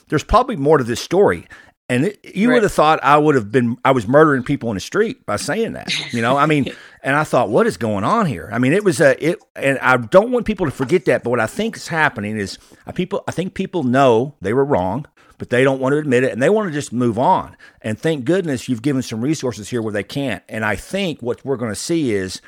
there's 0.09 0.25
probably 0.25 0.57
more 0.57 0.79
to 0.79 0.85
this 0.85 1.03
story 1.03 1.47
and 1.92 2.07
it, 2.07 2.35
you 2.35 2.48
right. 2.48 2.55
would 2.55 2.62
have 2.62 2.72
thought 2.72 3.00
I 3.02 3.18
would 3.18 3.35
have 3.35 3.52
been, 3.52 3.76
I 3.85 3.90
was 3.90 4.09
murdering 4.09 4.44
people 4.44 4.70
in 4.70 4.76
the 4.76 4.81
street 4.81 5.26
by 5.26 5.37
saying 5.37 5.74
that, 5.74 5.92
you 6.12 6.22
know, 6.22 6.38
I 6.38 6.46
mean, 6.46 6.72
and 7.02 7.14
I 7.14 7.22
thought, 7.22 7.50
what 7.50 7.66
is 7.66 7.76
going 7.76 8.02
on 8.02 8.24
here? 8.24 8.48
I 8.50 8.59
mean, 8.59 8.72
it 8.72 8.83
was 8.83 8.98
a, 8.98 9.22
it, 9.22 9.38
and 9.55 9.78
I 9.81 9.98
don't 9.98 10.31
want 10.31 10.46
people 10.46 10.64
to 10.64 10.72
forget 10.72 11.05
that. 11.05 11.22
But 11.22 11.28
what 11.28 11.40
I 11.40 11.46
think 11.46 11.76
is 11.76 11.88
happening 11.88 12.38
is 12.38 12.57
uh, 12.87 12.92
people, 12.92 13.22
I 13.28 13.33
think 13.33 13.52
people 13.52 13.83
know 13.83 14.37
they 14.40 14.55
were 14.55 14.64
wrong, 14.64 15.05
but 15.37 15.50
they 15.50 15.64
don't 15.64 15.81
want 15.81 15.92
to 15.92 15.98
admit 15.98 16.24
it 16.24 16.33
and 16.33 16.42
they 16.42 16.48
want 16.48 16.68
to 16.68 16.72
just 16.72 16.94
move 16.94 17.18
on. 17.18 17.59
And 17.83 17.98
thank 17.98 18.24
goodness 18.24 18.70
you've 18.70 18.81
given 18.81 19.02
some 19.02 19.20
resources 19.20 19.68
here 19.68 19.83
where 19.83 19.92
they 19.92 20.02
can't. 20.02 20.42
And 20.48 20.64
I 20.64 20.76
think 20.76 21.20
what 21.20 21.44
we're 21.44 21.59
going 21.59 21.72
to 21.72 21.76
see 21.76 22.14
is 22.14 22.40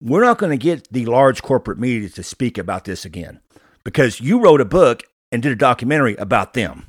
we're 0.00 0.22
not 0.22 0.38
going 0.38 0.50
to 0.50 0.62
get 0.62 0.86
the 0.92 1.06
large 1.06 1.42
corporate 1.42 1.78
media 1.80 2.08
to 2.08 2.22
speak 2.22 2.56
about 2.56 2.84
this 2.84 3.04
again 3.04 3.40
because 3.82 4.20
you 4.20 4.40
wrote 4.40 4.60
a 4.60 4.64
book 4.64 5.02
and 5.32 5.42
did 5.42 5.50
a 5.50 5.56
documentary 5.56 6.14
about 6.16 6.52
them. 6.54 6.86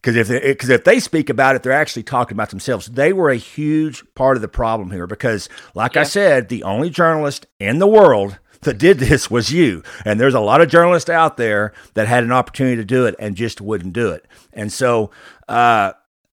Because 0.00 0.16
if 0.16 0.28
because 0.28 0.68
if 0.68 0.84
they 0.84 1.00
speak 1.00 1.28
about 1.28 1.56
it, 1.56 1.62
they're 1.62 1.72
actually 1.72 2.04
talking 2.04 2.36
about 2.36 2.50
themselves. 2.50 2.86
They 2.86 3.12
were 3.12 3.30
a 3.30 3.36
huge 3.36 4.04
part 4.14 4.36
of 4.36 4.42
the 4.42 4.48
problem 4.48 4.90
here. 4.90 5.06
Because, 5.06 5.48
like 5.74 5.94
yeah. 5.94 6.02
I 6.02 6.04
said, 6.04 6.48
the 6.48 6.62
only 6.62 6.88
journalist 6.88 7.46
in 7.58 7.78
the 7.78 7.86
world 7.86 8.38
that 8.62 8.78
did 8.78 8.98
this 8.98 9.30
was 9.30 9.52
you. 9.52 9.82
And 10.04 10.20
there's 10.20 10.34
a 10.34 10.40
lot 10.40 10.60
of 10.60 10.68
journalists 10.68 11.10
out 11.10 11.36
there 11.36 11.72
that 11.94 12.08
had 12.08 12.24
an 12.24 12.32
opportunity 12.32 12.76
to 12.76 12.84
do 12.84 13.06
it 13.06 13.14
and 13.18 13.36
just 13.36 13.60
wouldn't 13.60 13.92
do 13.92 14.10
it. 14.10 14.26
And 14.52 14.72
so, 14.72 15.10
uh, 15.48 15.92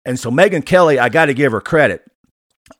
and 0.04 0.18
so 0.18 0.30
Megyn 0.30 0.64
Kelly, 0.64 0.98
I 0.98 1.08
got 1.08 1.26
to 1.26 1.34
give 1.34 1.52
her 1.52 1.60
credit 1.60 2.09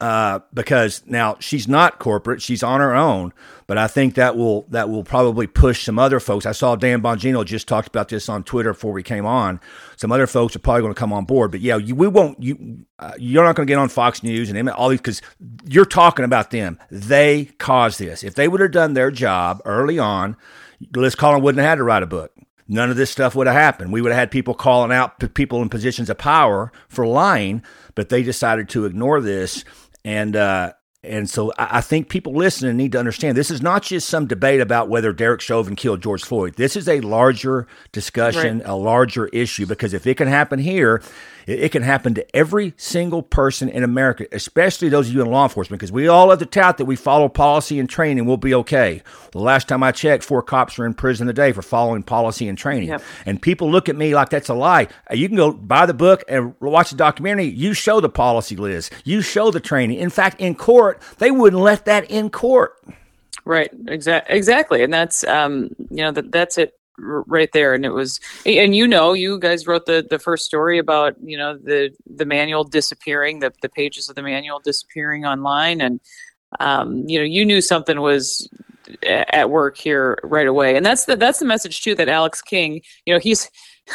uh, 0.00 0.40
because 0.52 1.02
now 1.06 1.36
she's 1.40 1.68
not 1.68 1.98
corporate; 1.98 2.42
she's 2.42 2.62
on 2.62 2.80
her 2.80 2.94
own. 2.94 3.32
But 3.66 3.78
I 3.78 3.86
think 3.86 4.14
that 4.14 4.36
will 4.36 4.62
that 4.70 4.88
will 4.88 5.04
probably 5.04 5.46
push 5.46 5.84
some 5.84 5.98
other 5.98 6.20
folks. 6.20 6.46
I 6.46 6.52
saw 6.52 6.76
Dan 6.76 7.02
Bongino 7.02 7.44
just 7.44 7.68
talked 7.68 7.88
about 7.88 8.08
this 8.08 8.28
on 8.28 8.42
Twitter 8.42 8.72
before 8.72 8.92
we 8.92 9.02
came 9.02 9.26
on. 9.26 9.60
Some 9.96 10.12
other 10.12 10.26
folks 10.26 10.56
are 10.56 10.60
probably 10.60 10.82
going 10.82 10.94
to 10.94 10.98
come 10.98 11.12
on 11.12 11.24
board. 11.24 11.50
But 11.50 11.60
yeah, 11.60 11.76
you, 11.76 11.94
we 11.94 12.08
won't. 12.08 12.42
You 12.42 12.84
uh, 12.98 13.12
you're 13.18 13.44
not 13.44 13.56
going 13.56 13.66
to 13.66 13.70
get 13.70 13.78
on 13.78 13.88
Fox 13.88 14.22
News 14.22 14.50
and 14.50 14.70
all 14.70 14.88
these 14.88 15.00
because 15.00 15.22
you're 15.64 15.84
talking 15.84 16.24
about 16.24 16.50
them. 16.50 16.78
They 16.90 17.46
caused 17.58 17.98
this. 17.98 18.24
If 18.24 18.34
they 18.34 18.48
would 18.48 18.60
have 18.60 18.72
done 18.72 18.94
their 18.94 19.10
job 19.10 19.62
early 19.64 19.98
on, 19.98 20.36
Liz 20.94 21.14
Collin 21.14 21.42
wouldn't 21.42 21.60
have 21.60 21.68
had 21.68 21.76
to 21.76 21.84
write 21.84 22.02
a 22.02 22.06
book 22.06 22.32
none 22.70 22.88
of 22.88 22.96
this 22.96 23.10
stuff 23.10 23.34
would 23.34 23.48
have 23.48 23.56
happened. 23.56 23.92
We 23.92 24.00
would 24.00 24.12
have 24.12 24.18
had 24.18 24.30
people 24.30 24.54
calling 24.54 24.92
out 24.92 25.34
people 25.34 25.60
in 25.60 25.68
positions 25.68 26.08
of 26.08 26.16
power 26.16 26.72
for 26.88 27.06
lying, 27.06 27.62
but 28.00 28.08
they 28.08 28.22
decided 28.22 28.66
to 28.66 28.86
ignore 28.86 29.20
this. 29.20 29.62
And 30.06 30.34
uh, 30.34 30.72
and 31.04 31.28
so 31.28 31.52
I 31.58 31.82
think 31.82 32.08
people 32.08 32.32
listening 32.32 32.78
need 32.78 32.92
to 32.92 32.98
understand 32.98 33.36
this 33.36 33.50
is 33.50 33.60
not 33.60 33.82
just 33.82 34.08
some 34.08 34.26
debate 34.26 34.62
about 34.62 34.88
whether 34.88 35.12
Derek 35.12 35.42
Chauvin 35.42 35.76
killed 35.76 36.02
George 36.02 36.24
Floyd. 36.24 36.54
This 36.56 36.76
is 36.76 36.88
a 36.88 37.00
larger 37.00 37.66
discussion, 37.92 38.60
right. 38.60 38.68
a 38.68 38.74
larger 38.74 39.26
issue, 39.26 39.66
because 39.66 39.92
if 39.92 40.06
it 40.06 40.16
can 40.16 40.28
happen 40.28 40.58
here, 40.58 41.02
it, 41.50 41.72
can 41.72 41.82
happen 41.82 42.14
to 42.14 42.36
every 42.36 42.74
single 42.76 43.22
person 43.22 43.68
in 43.68 43.82
America, 43.82 44.26
especially 44.32 44.88
those 44.88 45.08
of 45.08 45.14
you 45.14 45.22
in 45.22 45.30
law 45.30 45.44
enforcement, 45.44 45.80
because 45.80 45.92
we 45.92 46.08
all 46.08 46.30
have 46.30 46.38
to 46.38 46.46
tout 46.46 46.78
that 46.78 46.84
we 46.84 46.96
follow 46.96 47.28
policy 47.28 47.78
and 47.78 47.88
training, 47.88 48.26
we'll 48.26 48.36
be 48.36 48.54
okay. 48.54 49.02
The 49.32 49.38
last 49.38 49.68
time 49.68 49.82
I 49.82 49.92
checked, 49.92 50.24
four 50.24 50.42
cops 50.42 50.78
were 50.78 50.86
in 50.86 50.94
prison 50.94 51.26
today 51.26 51.52
for 51.52 51.62
following 51.62 52.02
policy 52.02 52.48
and 52.48 52.56
training. 52.56 52.88
Yep. 52.88 53.02
And 53.26 53.42
people 53.42 53.70
look 53.70 53.88
at 53.88 53.96
me 53.96 54.14
like 54.14 54.30
that's 54.30 54.48
a 54.48 54.54
lie. 54.54 54.88
You 55.12 55.28
can 55.28 55.36
go 55.36 55.52
buy 55.52 55.86
the 55.86 55.94
book 55.94 56.24
and 56.28 56.54
watch 56.60 56.90
the 56.90 56.96
documentary. 56.96 57.46
You 57.46 57.74
show 57.74 58.00
the 58.00 58.08
policy, 58.08 58.56
Liz. 58.56 58.90
You 59.04 59.22
show 59.22 59.50
the 59.50 59.60
training. 59.60 59.98
In 59.98 60.10
fact, 60.10 60.40
in 60.40 60.54
court, 60.54 61.02
they 61.18 61.30
wouldn't 61.30 61.62
let 61.62 61.84
that 61.84 62.10
in 62.10 62.30
court. 62.30 62.76
Right. 63.44 63.70
Exactly. 63.88 64.36
Exactly. 64.36 64.82
And 64.82 64.92
that's 64.92 65.24
um, 65.24 65.74
you 65.90 66.02
know 66.04 66.12
that 66.12 66.30
that's 66.30 66.58
it 66.58 66.79
right 67.00 67.50
there. 67.52 67.74
And 67.74 67.84
it 67.84 67.90
was 67.90 68.20
and 68.44 68.74
you 68.74 68.86
know 68.86 69.12
you 69.12 69.38
guys 69.38 69.66
wrote 69.66 69.86
the 69.86 70.06
the 70.08 70.18
first 70.18 70.44
story 70.46 70.78
about 70.78 71.14
you 71.22 71.36
know 71.36 71.56
the 71.56 71.90
the 72.06 72.24
manual 72.24 72.64
disappearing 72.64 73.40
the 73.40 73.52
the 73.62 73.68
pages 73.68 74.08
of 74.08 74.16
the 74.16 74.22
manual 74.22 74.60
disappearing 74.60 75.24
online. 75.24 75.80
And 75.80 76.00
um, 76.58 77.08
you 77.08 77.18
know 77.18 77.24
you 77.24 77.44
knew 77.44 77.60
something 77.60 78.00
was 78.00 78.48
at 79.04 79.50
work 79.50 79.76
here 79.76 80.18
right 80.22 80.46
away. 80.46 80.76
And 80.76 80.84
that's 80.84 81.04
the 81.04 81.16
that's 81.16 81.38
the 81.38 81.44
message 81.44 81.82
too 81.82 81.94
that 81.94 82.08
alex 82.08 82.42
Kueng 82.42 82.82
you 83.06 83.14
know 83.14 83.20
he's 83.20 83.50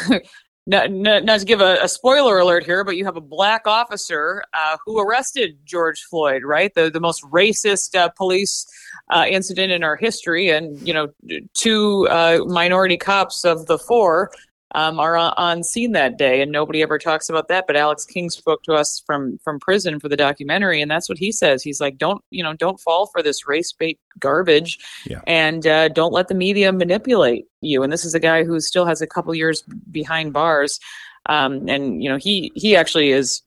not, 0.66 0.90
to 0.90 1.44
give 1.44 1.60
a, 1.60 1.78
a, 1.82 1.88
spoiler 1.88 2.38
alert 2.38 2.64
here, 2.64 2.82
but 2.82 2.96
you 2.96 3.04
have 3.04 3.16
a 3.16 3.20
black 3.20 3.66
officer 3.66 4.42
uh, 4.52 4.76
who 4.84 4.98
arrested 4.98 5.58
George 5.64 6.02
Floyd, 6.02 6.42
right? 6.42 6.74
The 6.74 6.90
the 6.90 6.98
most 6.98 7.22
racist 7.24 7.94
uh, 7.94 8.08
police 8.08 8.66
uh, 9.10 9.26
incident 9.28 9.70
in 9.70 9.84
our 9.84 9.94
history, 9.94 10.50
and 10.50 10.86
you 10.86 10.92
know, 10.92 11.12
two 11.54 12.08
uh, 12.10 12.40
minority 12.46 12.96
cops 12.96 13.44
of 13.44 13.66
the 13.66 13.78
four 13.78 14.32
um, 14.74 14.98
are 14.98 15.16
on, 15.16 15.62
scene 15.62 15.92
that 15.92 16.18
day, 16.18 16.42
and 16.42 16.50
nobody 16.52 16.82
ever 16.82 16.98
talks 16.98 17.28
about 17.28 17.48
that. 17.48 17.66
But 17.66 17.76
Alex 17.76 18.04
Kueng 18.04 18.30
spoke 18.30 18.62
to 18.64 18.74
us 18.74 19.02
from 19.06 19.38
from 19.38 19.58
prison 19.60 20.00
for 20.00 20.08
the 20.08 20.16
documentary, 20.16 20.80
and 20.82 20.90
that's 20.90 21.08
what 21.08 21.18
he 21.18 21.32
says. 21.32 21.62
He's 21.62 21.80
like, 21.80 21.98
"Don't 21.98 22.22
you 22.30 22.42
know? 22.42 22.52
Don't 22.52 22.80
fall 22.80 23.06
for 23.06 23.22
this 23.22 23.46
race 23.46 23.72
bait 23.72 23.98
garbage, 24.18 24.78
yeah. 25.06 25.20
and 25.26 25.66
uh, 25.66 25.88
don't 25.88 26.12
let 26.12 26.28
the 26.28 26.34
media 26.34 26.72
manipulate 26.72 27.46
you." 27.60 27.82
And 27.82 27.92
this 27.92 28.04
is 28.04 28.14
a 28.14 28.20
guy 28.20 28.44
who 28.44 28.60
still 28.60 28.86
has 28.86 29.00
a 29.00 29.06
couple 29.06 29.34
years 29.34 29.62
behind 29.90 30.32
bars. 30.32 30.80
Um, 31.28 31.68
and 31.68 32.02
you 32.02 32.08
know 32.08 32.16
he 32.16 32.52
he 32.54 32.76
actually 32.76 33.10
is 33.10 33.42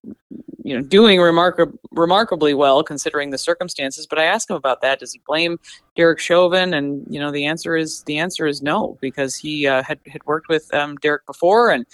you 0.64 0.76
know 0.76 0.82
doing 0.82 1.20
remarkab- 1.20 1.78
remarkably 1.92 2.54
well 2.54 2.84
considering 2.84 3.30
the 3.30 3.38
circumstances 3.38 4.06
but 4.06 4.20
i 4.20 4.24
asked 4.24 4.50
him 4.50 4.56
about 4.56 4.82
that. 4.82 5.00
Does 5.00 5.14
he 5.14 5.22
blame 5.26 5.60
derek 5.96 6.20
chauvin? 6.20 6.74
And 6.74 7.06
you 7.10 7.20
know 7.20 7.32
the 7.32 7.46
answer 7.46 7.76
is 7.76 8.04
the 8.04 8.20
answer 8.20 8.48
is 8.48 8.62
no 8.62 8.98
because 9.02 9.36
he 9.36 9.68
uh, 9.68 9.84
had 9.84 10.00
had 10.08 10.26
worked 10.26 10.50
with 10.50 10.72
um, 10.74 10.96
derek 10.98 11.26
before 11.26 11.72
and 11.72 11.86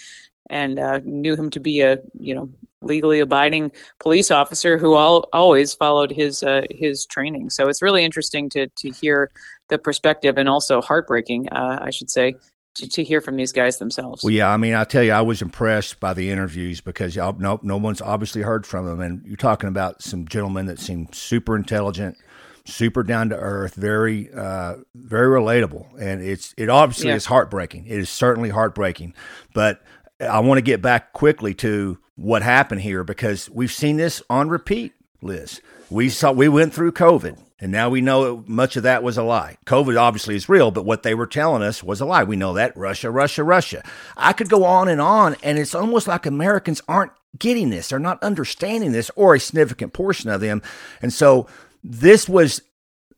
and 0.50 0.78
uh, 0.78 1.00
knew 1.04 1.34
him 1.34 1.50
to 1.50 1.60
be 1.60 1.80
a 1.80 1.98
you 2.18 2.34
know 2.34 2.48
legally 2.82 3.20
abiding 3.20 3.72
police 3.98 4.30
officer 4.30 4.78
who 4.78 4.94
all, 4.94 5.28
always 5.32 5.74
followed 5.74 6.10
his 6.10 6.42
uh, 6.42 6.62
his 6.70 7.04
training. 7.06 7.50
So 7.50 7.68
it's 7.68 7.82
really 7.82 8.04
interesting 8.04 8.48
to 8.50 8.66
to 8.66 8.90
hear 8.90 9.30
the 9.68 9.78
perspective 9.78 10.38
and 10.38 10.48
also 10.48 10.80
heartbreaking 10.80 11.48
uh, 11.50 11.78
i 11.82 11.90
should 11.90 12.10
say 12.10 12.34
to, 12.76 12.88
to 12.88 13.04
hear 13.04 13.20
from 13.20 13.36
these 13.36 13.52
guys 13.52 13.78
themselves. 13.78 14.22
Well, 14.22 14.32
yeah, 14.32 14.50
I 14.50 14.56
mean, 14.56 14.74
I 14.74 14.84
tell 14.84 15.02
you, 15.02 15.12
I 15.12 15.22
was 15.22 15.42
impressed 15.42 16.00
by 16.00 16.14
the 16.14 16.30
interviews 16.30 16.80
because 16.80 17.16
y'all, 17.16 17.36
no, 17.38 17.60
no 17.62 17.76
one's 17.76 18.00
obviously 18.00 18.42
heard 18.42 18.66
from 18.66 18.86
them, 18.86 19.00
and 19.00 19.24
you're 19.26 19.36
talking 19.36 19.68
about 19.68 20.02
some 20.02 20.26
gentlemen 20.26 20.66
that 20.66 20.78
seem 20.78 21.08
super 21.12 21.56
intelligent, 21.56 22.16
super 22.64 23.02
down 23.02 23.28
to 23.30 23.36
earth, 23.36 23.74
very, 23.74 24.30
uh, 24.32 24.76
very 24.94 25.28
relatable, 25.28 25.86
and 26.00 26.22
it's 26.22 26.54
it 26.56 26.68
obviously 26.68 27.08
yeah. 27.08 27.16
is 27.16 27.26
heartbreaking. 27.26 27.86
It 27.86 27.98
is 27.98 28.10
certainly 28.10 28.50
heartbreaking, 28.50 29.14
but 29.54 29.82
I 30.20 30.40
want 30.40 30.58
to 30.58 30.62
get 30.62 30.82
back 30.82 31.12
quickly 31.12 31.54
to 31.54 31.98
what 32.16 32.42
happened 32.42 32.80
here 32.80 33.04
because 33.04 33.50
we've 33.50 33.72
seen 33.72 33.96
this 33.96 34.22
on 34.30 34.48
repeat, 34.48 34.94
Liz. 35.22 35.60
We 35.90 36.08
saw 36.08 36.32
we 36.32 36.48
went 36.48 36.74
through 36.74 36.92
COVID. 36.92 37.38
And 37.58 37.72
now 37.72 37.88
we 37.88 38.02
know 38.02 38.44
much 38.46 38.76
of 38.76 38.82
that 38.82 39.02
was 39.02 39.16
a 39.16 39.22
lie. 39.22 39.56
COVID 39.64 39.98
obviously 39.98 40.36
is 40.36 40.48
real, 40.48 40.70
but 40.70 40.84
what 40.84 41.02
they 41.02 41.14
were 41.14 41.26
telling 41.26 41.62
us 41.62 41.82
was 41.82 42.02
a 42.02 42.04
lie. 42.04 42.22
We 42.22 42.36
know 42.36 42.52
that 42.52 42.76
Russia, 42.76 43.10
Russia, 43.10 43.42
Russia. 43.42 43.82
I 44.14 44.34
could 44.34 44.50
go 44.50 44.64
on 44.64 44.88
and 44.88 45.00
on, 45.00 45.36
and 45.42 45.58
it's 45.58 45.74
almost 45.74 46.06
like 46.06 46.26
Americans 46.26 46.82
aren't 46.86 47.12
getting 47.38 47.70
this. 47.70 47.88
They're 47.88 47.98
not 47.98 48.22
understanding 48.22 48.92
this, 48.92 49.10
or 49.16 49.34
a 49.34 49.40
significant 49.40 49.94
portion 49.94 50.28
of 50.28 50.42
them. 50.42 50.60
And 51.00 51.14
so 51.14 51.46
this 51.82 52.28
was, 52.28 52.60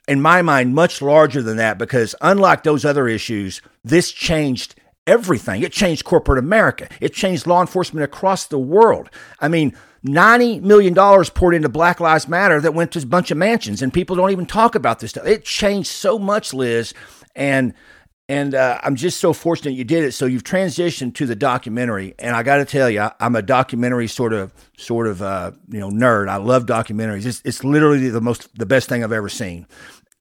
in 0.06 0.20
my 0.20 0.42
mind, 0.42 0.72
much 0.72 1.02
larger 1.02 1.42
than 1.42 1.56
that 1.56 1.76
because 1.76 2.14
unlike 2.20 2.62
those 2.62 2.84
other 2.84 3.08
issues, 3.08 3.60
this 3.82 4.12
changed 4.12 4.76
everything. 5.04 5.62
It 5.62 5.72
changed 5.72 6.04
corporate 6.04 6.38
America. 6.38 6.88
It 7.00 7.12
changed 7.12 7.46
law 7.46 7.60
enforcement 7.60 8.04
across 8.04 8.46
the 8.46 8.58
world. 8.58 9.10
I 9.40 9.48
mean, 9.48 9.74
$90 10.04 10.62
million 10.62 10.94
poured 10.94 11.54
into 11.54 11.68
Black 11.68 12.00
Lives 12.00 12.28
Matter 12.28 12.60
that 12.60 12.74
went 12.74 12.92
to 12.92 13.00
a 13.00 13.06
bunch 13.06 13.30
of 13.30 13.38
mansions, 13.38 13.82
and 13.82 13.92
people 13.92 14.16
don't 14.16 14.30
even 14.30 14.46
talk 14.46 14.74
about 14.74 15.00
this 15.00 15.10
stuff. 15.10 15.26
It 15.26 15.44
changed 15.44 15.88
so 15.88 16.18
much, 16.18 16.54
Liz. 16.54 16.94
And 17.34 17.74
and 18.30 18.54
uh, 18.54 18.78
I'm 18.82 18.94
just 18.94 19.20
so 19.20 19.32
fortunate 19.32 19.72
you 19.72 19.84
did 19.84 20.04
it. 20.04 20.12
So 20.12 20.26
you've 20.26 20.44
transitioned 20.44 21.14
to 21.14 21.24
the 21.24 21.34
documentary, 21.34 22.14
and 22.18 22.36
I 22.36 22.42
got 22.42 22.58
to 22.58 22.66
tell 22.66 22.90
you, 22.90 23.08
I'm 23.18 23.34
a 23.34 23.42
documentary 23.42 24.06
sort 24.06 24.34
of 24.34 24.52
sort 24.76 25.06
of 25.06 25.22
uh, 25.22 25.52
you 25.68 25.80
know 25.80 25.90
nerd. 25.90 26.28
I 26.28 26.36
love 26.36 26.66
documentaries. 26.66 27.24
It's, 27.24 27.40
it's 27.44 27.64
literally 27.64 28.10
the 28.10 28.20
most 28.20 28.56
the 28.58 28.66
best 28.66 28.88
thing 28.88 29.02
I've 29.02 29.12
ever 29.12 29.30
seen. 29.30 29.66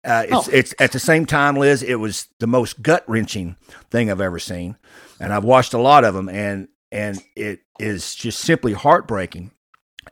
Uh, 0.06 0.24
it's 0.26 0.48
oh. 0.48 0.52
it's 0.54 0.74
at 0.80 0.94
the 0.94 1.00
same 1.00 1.26
time, 1.26 1.58
Liz. 1.58 1.84
It 1.84 1.96
was 1.96 2.28
the 2.40 2.48
most 2.48 2.82
gut 2.82 3.04
wrenching 3.08 3.58
thing 3.92 4.10
I've 4.10 4.22
ever 4.22 4.40
seen, 4.40 4.78
and 5.20 5.34
I've 5.34 5.44
watched 5.44 5.74
a 5.74 5.80
lot 5.80 6.06
of 6.06 6.14
them, 6.14 6.30
and 6.30 6.70
and 6.94 7.22
it 7.36 7.60
is 7.78 8.16
just 8.16 8.40
simply 8.40 8.72
heartbreaking. 8.72 9.52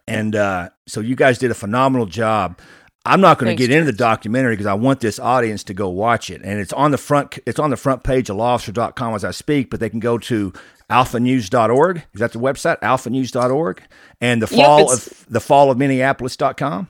And 0.07 0.35
uh, 0.35 0.69
so 0.87 0.99
you 0.99 1.15
guys 1.15 1.37
did 1.37 1.51
a 1.51 1.55
phenomenal 1.55 2.05
job. 2.05 2.59
I'm 3.05 3.21
not 3.21 3.37
going 3.37 3.55
to 3.55 3.61
get 3.61 3.69
into 3.69 3.91
the 3.91 3.97
documentary 3.97 4.53
because 4.53 4.65
I 4.65 4.73
want 4.73 4.99
this 4.99 5.19
audience 5.19 5.63
to 5.65 5.75
go 5.75 5.89
watch 5.89 6.31
it. 6.31 6.41
And 6.43 6.59
it's 6.59 6.73
on 6.73 6.91
the 6.91 6.97
front 6.97 7.37
it's 7.45 7.59
on 7.59 7.69
the 7.69 7.77
front 7.77 8.03
page 8.03 8.29
of 8.29 8.37
lawofficer.com 8.37 9.13
as 9.13 9.23
I 9.23 9.31
speak, 9.31 9.69
but 9.69 9.79
they 9.79 9.89
can 9.89 9.99
go 9.99 10.17
to 10.17 10.51
alphanews.org. 10.89 12.03
Is 12.13 12.19
that 12.19 12.31
the 12.31 12.39
website? 12.39 12.79
alphanews.org 12.79 13.83
and 14.21 14.41
the 14.41 14.47
fall 14.47 14.79
yep, 14.79 14.89
of 14.89 15.25
the 15.29 15.39
fall 15.39 15.69
of 15.69 15.77
minneapolis.com. 15.77 16.87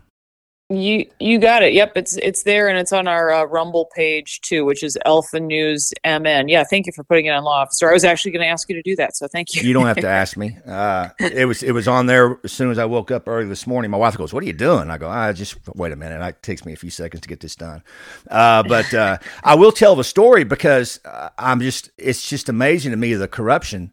You 0.69 1.05
you 1.19 1.37
got 1.37 1.61
it. 1.61 1.73
Yep, 1.73 1.91
it's 1.95 2.17
it's 2.17 2.41
there 2.41 2.67
and 2.67 2.75
it's 2.75 2.91
on 2.91 3.07
our 3.07 3.31
uh, 3.31 3.43
Rumble 3.43 3.87
page 3.95 4.41
too, 4.41 4.65
which 4.65 4.81
is 4.81 4.97
Alpha 5.05 5.39
News 5.39 5.93
MN. 6.03 6.49
Yeah, 6.49 6.63
thank 6.63 6.87
you 6.87 6.91
for 6.91 7.03
putting 7.03 7.27
it 7.27 7.29
on 7.29 7.43
Law 7.43 7.61
Officer. 7.61 7.87
I 7.87 7.93
was 7.93 8.03
actually 8.03 8.31
going 8.31 8.41
to 8.41 8.47
ask 8.47 8.67
you 8.67 8.73
to 8.73 8.81
do 8.81 8.95
that, 8.95 9.15
so 9.15 9.27
thank 9.27 9.53
you. 9.53 9.61
You 9.61 9.73
don't 9.73 9.85
have 9.85 9.97
to 9.97 10.07
ask 10.09 10.35
me. 10.37 10.57
Uh, 10.65 11.09
it 11.19 11.47
was 11.47 11.61
it 11.61 11.71
was 11.73 11.87
on 11.87 12.07
there 12.07 12.39
as 12.43 12.51
soon 12.51 12.71
as 12.71 12.79
I 12.79 12.85
woke 12.85 13.11
up 13.11 13.27
early 13.27 13.45
this 13.45 13.67
morning. 13.67 13.91
My 13.91 13.99
wife 13.99 14.17
goes, 14.17 14.33
"What 14.33 14.41
are 14.41 14.47
you 14.47 14.53
doing?" 14.53 14.89
I 14.89 14.97
go, 14.97 15.07
"I 15.07 15.33
just 15.33 15.55
wait 15.75 15.91
a 15.91 15.95
minute." 15.95 16.19
It 16.19 16.41
takes 16.41 16.65
me 16.65 16.73
a 16.73 16.77
few 16.77 16.89
seconds 16.89 17.21
to 17.21 17.29
get 17.29 17.41
this 17.41 17.55
done, 17.55 17.83
uh, 18.31 18.63
but 18.63 18.91
uh, 18.91 19.19
I 19.43 19.53
will 19.53 19.71
tell 19.71 19.95
the 19.95 20.03
story 20.03 20.45
because 20.45 20.99
uh, 21.05 21.29
I'm 21.37 21.59
just 21.59 21.91
it's 21.99 22.27
just 22.27 22.49
amazing 22.49 22.89
to 22.89 22.97
me 22.97 23.13
the 23.13 23.27
corruption 23.27 23.91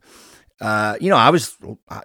uh, 0.62 0.96
you 1.00 1.10
know, 1.10 1.16
I 1.16 1.30
was, 1.30 1.56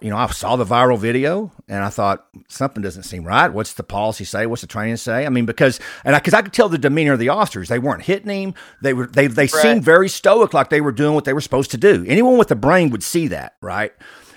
you 0.02 0.10
know, 0.10 0.16
I 0.16 0.26
saw 0.32 0.56
the 0.56 0.64
viral 0.64 0.98
video 0.98 1.52
and 1.68 1.84
I 1.84 1.90
thought 1.90 2.26
something 2.48 2.82
doesn't 2.82 3.04
seem 3.04 3.22
right. 3.22 3.46
What's 3.46 3.74
the 3.74 3.84
policy 3.84 4.24
say? 4.24 4.46
What's 4.46 4.62
the 4.62 4.66
training 4.66 4.96
say? 4.96 5.24
I 5.24 5.28
mean, 5.28 5.46
because 5.46 5.78
and 6.04 6.16
I 6.16 6.18
because 6.18 6.34
I, 6.34 6.38
I, 6.38 6.42
could 6.42 6.52
tell 6.52 6.68
the 6.68 6.76
demeanor 6.76 7.12
of 7.12 7.20
the 7.20 7.28
officers, 7.28 7.68
they 7.68 7.78
weren't 7.78 8.02
hitting 8.02 8.28
him. 8.28 8.54
They 8.82 8.94
were 8.94 9.06
they 9.06 9.28
they 9.28 9.42
right. 9.42 9.50
seemed 9.50 9.84
very 9.84 10.08
stoic, 10.08 10.54
like 10.54 10.70
they 10.70 10.80
were 10.80 10.90
doing 10.90 11.14
what 11.14 11.24
they 11.24 11.34
were 11.34 11.40
supposed 11.40 11.70
to 11.70 11.76
do. 11.76 12.04
Anyone 12.08 12.36
with 12.36 12.50
a 12.50 12.56
brain 12.56 12.90
would 12.90 13.04
see 13.04 13.28
that, 13.28 13.54
right? 13.60 13.92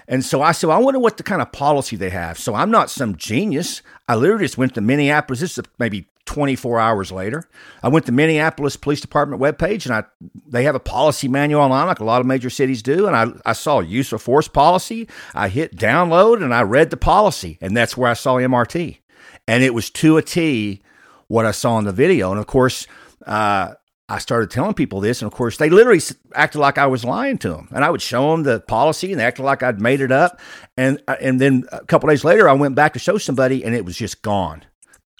And 0.07 0.23
so 0.23 0.43
I 0.43 0.51
said, 0.51 0.67
well, 0.67 0.77
I 0.77 0.81
wonder 0.81 0.99
what 0.99 1.17
the 1.17 1.23
kind 1.23 1.41
of 1.41 1.51
policy 1.51 1.95
they 1.95 2.11
have. 2.11 2.37
So 2.37 2.53
I'm 2.53 2.69
not 2.69 2.91
some 2.91 3.15
genius. 3.15 3.81
I 4.07 4.15
literally 4.15 4.45
just 4.45 4.57
went 4.57 4.75
to 4.75 4.81
Minneapolis. 4.81 5.39
This 5.39 5.57
is 5.57 5.63
maybe 5.79 6.07
24 6.31 6.79
hours 6.79 7.11
later. 7.11 7.43
I 7.83 7.89
went 7.89 8.05
to 8.05 8.13
Minneapolis 8.13 8.77
Police 8.77 9.01
Department 9.01 9.41
webpage 9.41 9.85
and 9.85 9.93
I 9.93 10.05
they 10.47 10.63
have 10.63 10.75
a 10.75 10.79
policy 10.79 11.27
manual 11.27 11.61
online 11.61 11.87
like 11.87 11.99
a 11.99 12.05
lot 12.05 12.21
of 12.21 12.25
major 12.25 12.49
cities 12.49 12.81
do. 12.81 13.05
And 13.05 13.15
I, 13.17 13.27
I 13.49 13.51
saw 13.51 13.81
use 13.81 14.13
of 14.13 14.21
force 14.21 14.47
policy. 14.47 15.09
I 15.35 15.49
hit 15.49 15.75
download 15.75 16.41
and 16.41 16.53
I 16.53 16.61
read 16.61 16.89
the 16.89 16.95
policy. 16.95 17.57
And 17.59 17.75
that's 17.75 17.97
where 17.97 18.09
I 18.09 18.13
saw 18.13 18.35
MRT. 18.35 18.99
And 19.45 19.61
it 19.61 19.73
was 19.73 19.89
to 19.89 20.15
a 20.15 20.21
T 20.21 20.81
what 21.27 21.45
I 21.45 21.51
saw 21.51 21.77
in 21.79 21.83
the 21.83 21.91
video. 21.91 22.31
And 22.31 22.39
of 22.39 22.47
course, 22.47 22.87
uh, 23.27 23.73
I 24.07 24.17
started 24.19 24.51
telling 24.51 24.73
people 24.73 25.01
this, 25.01 25.21
and 25.21 25.27
of 25.27 25.33
course, 25.33 25.57
they 25.57 25.69
literally 25.69 26.01
acted 26.33 26.59
like 26.59 26.77
I 26.77 26.87
was 26.87 27.03
lying 27.03 27.37
to 27.39 27.49
them. 27.49 27.67
And 27.71 27.83
I 27.83 27.89
would 27.89 28.01
show 28.01 28.31
them 28.31 28.43
the 28.43 28.59
policy, 28.59 29.11
and 29.11 29.19
they 29.19 29.25
acted 29.25 29.43
like 29.43 29.63
I'd 29.63 29.79
made 29.79 30.01
it 30.01 30.11
up. 30.11 30.39
And 30.75 31.01
uh, 31.07 31.15
and 31.21 31.39
then 31.39 31.63
a 31.71 31.85
couple 31.85 32.09
days 32.09 32.25
later, 32.25 32.49
I 32.49 32.53
went 32.53 32.75
back 32.75 32.91
to 32.93 32.99
show 32.99 33.17
somebody, 33.17 33.63
and 33.63 33.73
it 33.73 33.85
was 33.85 33.95
just 33.95 34.21
gone 34.21 34.65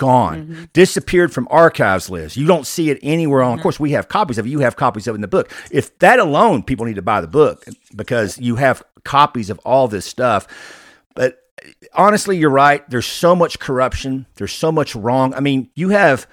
gone, 0.02 0.48
mm-hmm. 0.48 0.64
disappeared 0.74 1.32
from 1.32 1.48
archives 1.52 2.10
Liz. 2.10 2.36
You 2.36 2.48
don't 2.48 2.66
see 2.66 2.90
it 2.90 2.98
anywhere 3.04 3.44
on. 3.44 3.52
Mm-hmm. 3.52 3.60
Of 3.60 3.64
course, 3.64 3.80
we 3.80 3.92
have 3.92 4.08
copies 4.08 4.40
of 4.40 4.48
it. 4.48 4.50
You 4.50 4.62
have 4.62 4.76
copies 4.76 5.08
of 5.08 5.14
it 5.14 5.18
in 5.18 5.22
the 5.22 5.28
book. 5.28 5.52
If 5.70 5.98
that 6.00 6.18
alone, 6.18 6.64
people 6.64 6.88
need 6.88 6.96
to 6.96 7.04
buy 7.04 7.22
the 7.22 7.28
book 7.28 7.64
because 7.96 8.40
you 8.40 8.56
have 8.56 8.82
copies 9.04 9.52
of 9.52 9.60
all 9.60 9.88
this 9.88 10.08
stuff. 10.08 10.48
But 11.14 11.38
honestly, 11.94 12.36
you're 12.36 12.50
right. 12.50 12.88
There's 12.90 13.06
so 13.06 13.36
much 13.36 13.60
corruption. 13.60 14.26
There's 14.36 14.54
so 14.54 14.72
much 14.72 14.96
wrong. 14.96 15.36
I 15.36 15.40
mean, 15.40 15.70
you 15.76 15.90
have 15.90 16.26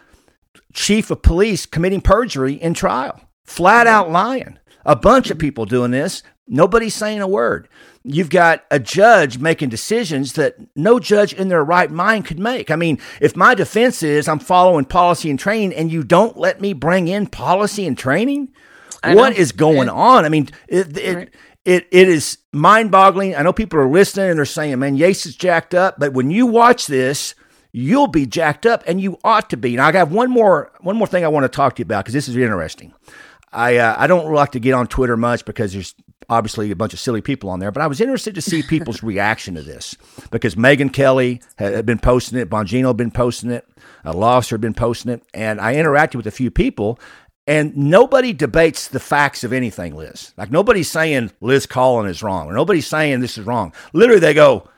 chief 0.73 1.11
of 1.11 1.21
police 1.21 1.67
committing 1.67 2.01
perjury 2.01 2.55
in 2.55 2.73
trial, 2.73 3.21
flat 3.45 3.87
out 3.87 4.11
lying. 4.11 4.59
A 4.87 4.97
bunch 4.97 5.31
of 5.31 5.39
people 5.39 5.67
doing 5.67 5.91
this. 5.91 6.23
Nobody's 6.47 6.95
saying 6.95 7.21
a 7.21 7.29
word. 7.29 7.69
You've 8.11 8.31
got 8.31 8.65
a 8.71 8.79
judge 8.79 9.39
making 9.39 9.69
decisions 9.69 10.33
that 10.33 10.57
no 10.75 10.99
judge 10.99 11.35
in 11.35 11.49
their 11.49 11.63
right 11.63 11.91
mind 11.91 12.25
could 12.25 12.39
make. 12.39 12.71
I 12.71 12.77
mean, 12.77 12.99
if 13.21 13.37
my 13.37 13.55
defense 13.55 14.03
is 14.03 14.29
I'm 14.29 14.39
following 14.39 14.87
policy 14.87 15.29
and 15.29 15.39
training 15.39 15.75
and 15.75 15.93
you 15.93 16.03
don't 16.03 16.39
let 16.39 16.59
me 16.59 16.73
bring 16.73 17.09
in 17.09 17.27
policy 17.27 17.87
and 17.87 17.99
training, 17.99 18.49
what 19.05 19.37
is 19.37 19.53
going 19.53 19.91
on? 19.91 20.25
I 20.25 20.31
mean, 20.31 20.49
it, 20.69 20.97
it, 20.97 21.15
right. 21.15 21.35
it, 21.65 21.87
it 21.91 22.09
is 22.09 22.39
mind 22.53 22.91
boggling. 22.91 23.37
I 23.37 23.43
know 23.43 23.53
people 23.53 23.79
are 23.79 23.89
listening 23.89 24.31
and 24.31 24.39
they're 24.39 24.47
saying, 24.47 24.79
man, 24.79 24.97
Yates 24.97 25.27
is 25.27 25.37
jacked 25.37 25.75
up. 25.75 25.97
But 25.99 26.15
when 26.15 26.31
you 26.31 26.47
watch 26.47 26.87
this, 26.87 27.35
you'll 27.73 28.09
be 28.09 28.25
jacked 28.27 28.65
up 28.65 28.83
and 28.87 29.01
you 29.01 29.19
ought 29.23 29.51
to 29.51 29.57
be. 29.57 29.77
Now, 29.77 29.89
I 29.89 29.93
have 29.93 30.13
one 30.13 30.31
more, 30.31 30.73
one 30.81 30.97
more 30.97 31.07
thing 31.07 31.25
I 31.25 31.29
want 31.29 31.45
to 31.45 31.49
talk 31.49 31.77
to 31.77 31.81
you 31.81 31.85
about 31.85 32.05
because 32.05 32.15
this 32.15 32.29
is 32.29 32.37
interesting. 32.37 32.95
I, 33.53 33.77
uh, 33.77 33.95
I 33.99 34.07
don't 34.07 34.33
like 34.33 34.53
to 34.53 34.61
get 34.61 34.73
on 34.73 34.87
Twitter 34.87 35.17
much 35.17 35.45
because 35.45 35.73
there's 35.73 35.95
obviously 36.29 36.71
a 36.71 36.77
bunch 36.77 36.93
of 36.93 37.01
silly 37.01 37.23
people 37.23 37.51
on 37.51 37.61
there, 37.61 37.71
but 37.71 37.83
I 37.83 37.87
was 37.87 38.01
interested 38.01 38.35
to 38.35 38.43
see 38.43 38.63
people's 38.63 39.03
reaction 39.03 39.55
to 39.55 39.63
this 39.63 39.97
because 40.31 40.55
Megyn 40.55 40.93
Kelly 40.93 41.41
had 41.57 41.87
been 41.87 41.99
posting 41.99 42.39
it, 42.39 42.51
Bongino 42.51 42.89
had 42.89 42.97
been 42.97 43.11
posting 43.11 43.51
it, 43.51 43.67
a 44.05 44.13
law 44.13 44.37
officer 44.37 44.55
had 44.55 44.61
been 44.61 44.75
posting 44.75 45.13
it, 45.13 45.23
and 45.33 45.61
I 45.61 45.75
interacted 45.75 46.17
with 46.17 46.27
a 46.27 46.33
few 46.33 46.51
people, 46.51 46.99
and 47.47 47.75
nobody 47.77 48.35
debates 48.35 48.89
the 48.89 49.01
facts 49.01 49.43
of 49.43 49.55
anything, 49.55 49.97
Liz. 49.97 50.35
Like 50.37 50.51
nobody's 50.51 50.91
saying 50.91 51.33
Liz 51.41 51.67
Collin 51.67 52.09
is 52.09 52.23
wrong, 52.23 52.47
or 52.49 52.53
nobody's 52.53 52.87
saying 52.87 53.21
this 53.21 53.39
is 53.39 53.47
wrong. 53.47 53.73
Literally, 53.95 54.21
they 54.21 54.35
go, 54.35 54.69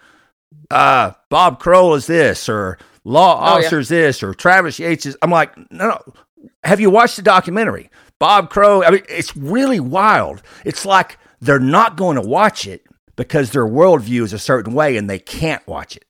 uh, 0.70 1.12
Bob 1.28 1.58
Kroll 1.58 1.94
is 1.94 2.06
this, 2.06 2.48
or 2.48 2.78
law 3.04 3.34
officer 3.34 3.76
oh, 3.76 3.78
yeah. 3.78 3.80
is 3.80 3.88
this, 3.88 4.22
or 4.22 4.34
Travis 4.34 4.78
Yates 4.78 5.06
is. 5.06 5.16
I'm 5.20 5.30
like, 5.30 5.56
no, 5.72 5.88
no. 5.88 6.14
Have 6.62 6.80
you 6.80 6.90
watched 6.90 7.16
the 7.16 7.22
documentary? 7.22 7.90
Bob 8.20 8.50
Kroll. 8.50 8.84
I 8.84 8.90
mean, 8.90 9.02
it's 9.08 9.36
really 9.36 9.80
wild. 9.80 10.42
It's 10.64 10.86
like 10.86 11.18
they're 11.40 11.59
not 11.59 11.96
going 11.96 12.16
to 12.16 12.22
watch 12.22 12.66
it 12.66 12.87
because 13.16 13.50
their 13.50 13.66
worldview 13.66 14.22
is 14.22 14.33
a 14.33 14.38
certain 14.38 14.74
way 14.74 14.96
and 14.96 15.09
they 15.09 15.18
can't 15.18 15.66
watch 15.66 15.96
it. 15.96 16.05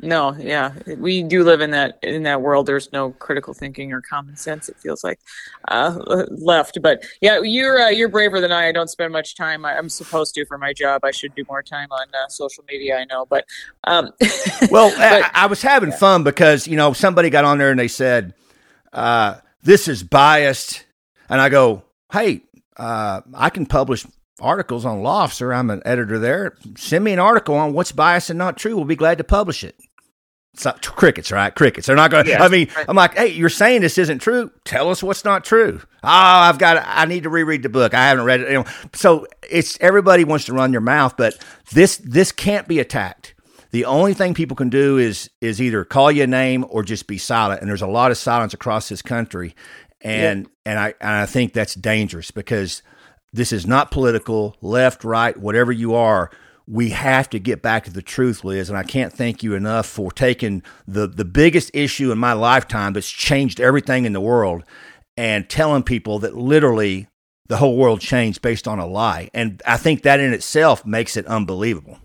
No, 0.00 0.36
yeah, 0.38 0.74
we 0.96 1.24
do 1.24 1.42
live 1.42 1.60
in 1.60 1.72
that 1.72 1.98
in 2.04 2.22
that 2.22 2.40
world. 2.40 2.66
There's 2.66 2.92
no 2.92 3.10
critical 3.10 3.52
thinking 3.52 3.92
or 3.92 4.00
common 4.00 4.36
sense. 4.36 4.68
It 4.68 4.76
feels 4.78 5.02
like 5.02 5.18
uh, 5.66 6.24
left, 6.30 6.80
but 6.80 7.04
yeah, 7.20 7.40
you're 7.42 7.80
uh, 7.80 7.88
you're 7.88 8.08
braver 8.08 8.40
than 8.40 8.52
I. 8.52 8.68
I 8.68 8.72
don't 8.72 8.86
spend 8.86 9.12
much 9.12 9.34
time. 9.34 9.64
I, 9.64 9.76
am 9.76 9.88
supposed 9.88 10.36
to 10.36 10.44
for 10.46 10.56
my 10.56 10.72
job. 10.72 11.04
I 11.04 11.10
should 11.10 11.34
do 11.34 11.42
more 11.48 11.64
time 11.64 11.88
on 11.90 12.06
uh, 12.14 12.28
social 12.28 12.62
media. 12.68 12.98
I 12.98 13.06
know, 13.06 13.26
but 13.26 13.44
um, 13.88 14.12
well, 14.70 14.90
but, 14.90 15.00
I, 15.00 15.30
I, 15.34 15.46
was 15.46 15.62
having 15.62 15.90
yeah. 15.90 15.96
fun 15.96 16.22
because 16.22 16.68
you 16.68 16.76
know 16.76 16.92
somebody 16.92 17.28
got 17.28 17.44
on 17.44 17.58
there 17.58 17.72
and 17.72 17.80
they 17.80 17.88
said 17.88 18.34
uh, 18.92 19.38
this 19.64 19.88
is 19.88 20.04
biased, 20.04 20.84
and 21.28 21.40
I 21.40 21.48
go, 21.48 21.82
hey, 22.12 22.42
uh, 22.76 23.22
I 23.34 23.50
can 23.50 23.66
publish 23.66 24.06
articles 24.40 24.84
on 24.84 25.02
Law 25.02 25.22
Officer. 25.22 25.52
I'm 25.52 25.70
an 25.70 25.82
editor 25.84 26.18
there. 26.18 26.54
Send 26.76 27.04
me 27.04 27.12
an 27.12 27.18
article 27.18 27.54
on 27.54 27.72
what's 27.72 27.92
biased 27.92 28.30
and 28.30 28.38
not 28.38 28.56
true. 28.56 28.76
We'll 28.76 28.84
be 28.84 28.96
glad 28.96 29.18
to 29.18 29.24
publish 29.24 29.64
it. 29.64 29.76
It's 30.54 30.64
not 30.64 30.82
crickets, 30.82 31.30
right? 31.30 31.54
Crickets. 31.54 31.86
They're 31.86 31.94
not 31.94 32.10
going 32.10 32.24
to. 32.24 32.30
Yes. 32.30 32.40
I 32.40 32.48
mean, 32.48 32.68
I'm 32.88 32.96
like, 32.96 33.16
hey, 33.16 33.28
you're 33.28 33.48
saying 33.48 33.80
this 33.80 33.96
isn't 33.96 34.18
true. 34.18 34.50
Tell 34.64 34.90
us 34.90 35.02
what's 35.04 35.24
not 35.24 35.44
true. 35.44 35.80
Oh, 36.02 36.08
I've 36.08 36.58
got. 36.58 36.82
I 36.84 37.04
need 37.04 37.22
to 37.22 37.30
reread 37.30 37.62
the 37.62 37.68
book. 37.68 37.94
I 37.94 38.08
haven't 38.08 38.24
read 38.24 38.40
it. 38.40 38.48
You 38.48 38.54
know, 38.54 38.64
so 38.92 39.26
it's 39.48 39.78
everybody 39.80 40.24
wants 40.24 40.46
to 40.46 40.54
run 40.54 40.72
their 40.72 40.80
mouth, 40.80 41.16
but 41.16 41.38
this 41.72 41.98
this 41.98 42.32
can't 42.32 42.66
be 42.66 42.80
attacked. 42.80 43.34
The 43.70 43.84
only 43.84 44.14
thing 44.14 44.34
people 44.34 44.56
can 44.56 44.68
do 44.68 44.98
is 44.98 45.30
is 45.40 45.60
either 45.62 45.84
call 45.84 46.10
you 46.10 46.24
a 46.24 46.26
name 46.26 46.64
or 46.68 46.82
just 46.82 47.06
be 47.06 47.18
silent. 47.18 47.60
And 47.60 47.70
there's 47.70 47.82
a 47.82 47.86
lot 47.86 48.10
of 48.10 48.16
silence 48.16 48.52
across 48.52 48.88
this 48.88 49.02
country, 49.02 49.54
and 50.00 50.44
yeah. 50.44 50.72
and 50.72 50.78
I 50.80 50.94
and 51.00 51.10
I 51.10 51.26
think 51.26 51.52
that's 51.52 51.74
dangerous 51.76 52.32
because 52.32 52.82
this 53.32 53.52
is 53.52 53.66
not 53.66 53.90
political, 53.90 54.56
left, 54.60 55.04
right, 55.04 55.36
whatever 55.36 55.72
you 55.72 55.94
are. 55.94 56.30
We 56.66 56.90
have 56.90 57.30
to 57.30 57.38
get 57.38 57.62
back 57.62 57.84
to 57.84 57.92
the 57.92 58.02
truth, 58.02 58.44
Liz. 58.44 58.68
And 58.68 58.78
I 58.78 58.82
can't 58.82 59.12
thank 59.12 59.42
you 59.42 59.54
enough 59.54 59.86
for 59.86 60.12
taking 60.12 60.62
the, 60.86 61.06
the 61.06 61.24
biggest 61.24 61.70
issue 61.72 62.12
in 62.12 62.18
my 62.18 62.34
lifetime 62.34 62.92
that's 62.92 63.10
changed 63.10 63.60
everything 63.60 64.04
in 64.04 64.12
the 64.12 64.20
world 64.20 64.64
and 65.16 65.48
telling 65.48 65.82
people 65.82 66.18
that 66.20 66.36
literally 66.36 67.08
the 67.48 67.56
whole 67.56 67.76
world 67.76 68.00
changed 68.00 68.42
based 68.42 68.68
on 68.68 68.78
a 68.78 68.86
lie. 68.86 69.30
And 69.32 69.62
I 69.66 69.78
think 69.78 70.02
that 70.02 70.20
in 70.20 70.32
itself 70.32 70.84
makes 70.84 71.16
it 71.16 71.26
unbelievable. 71.26 71.98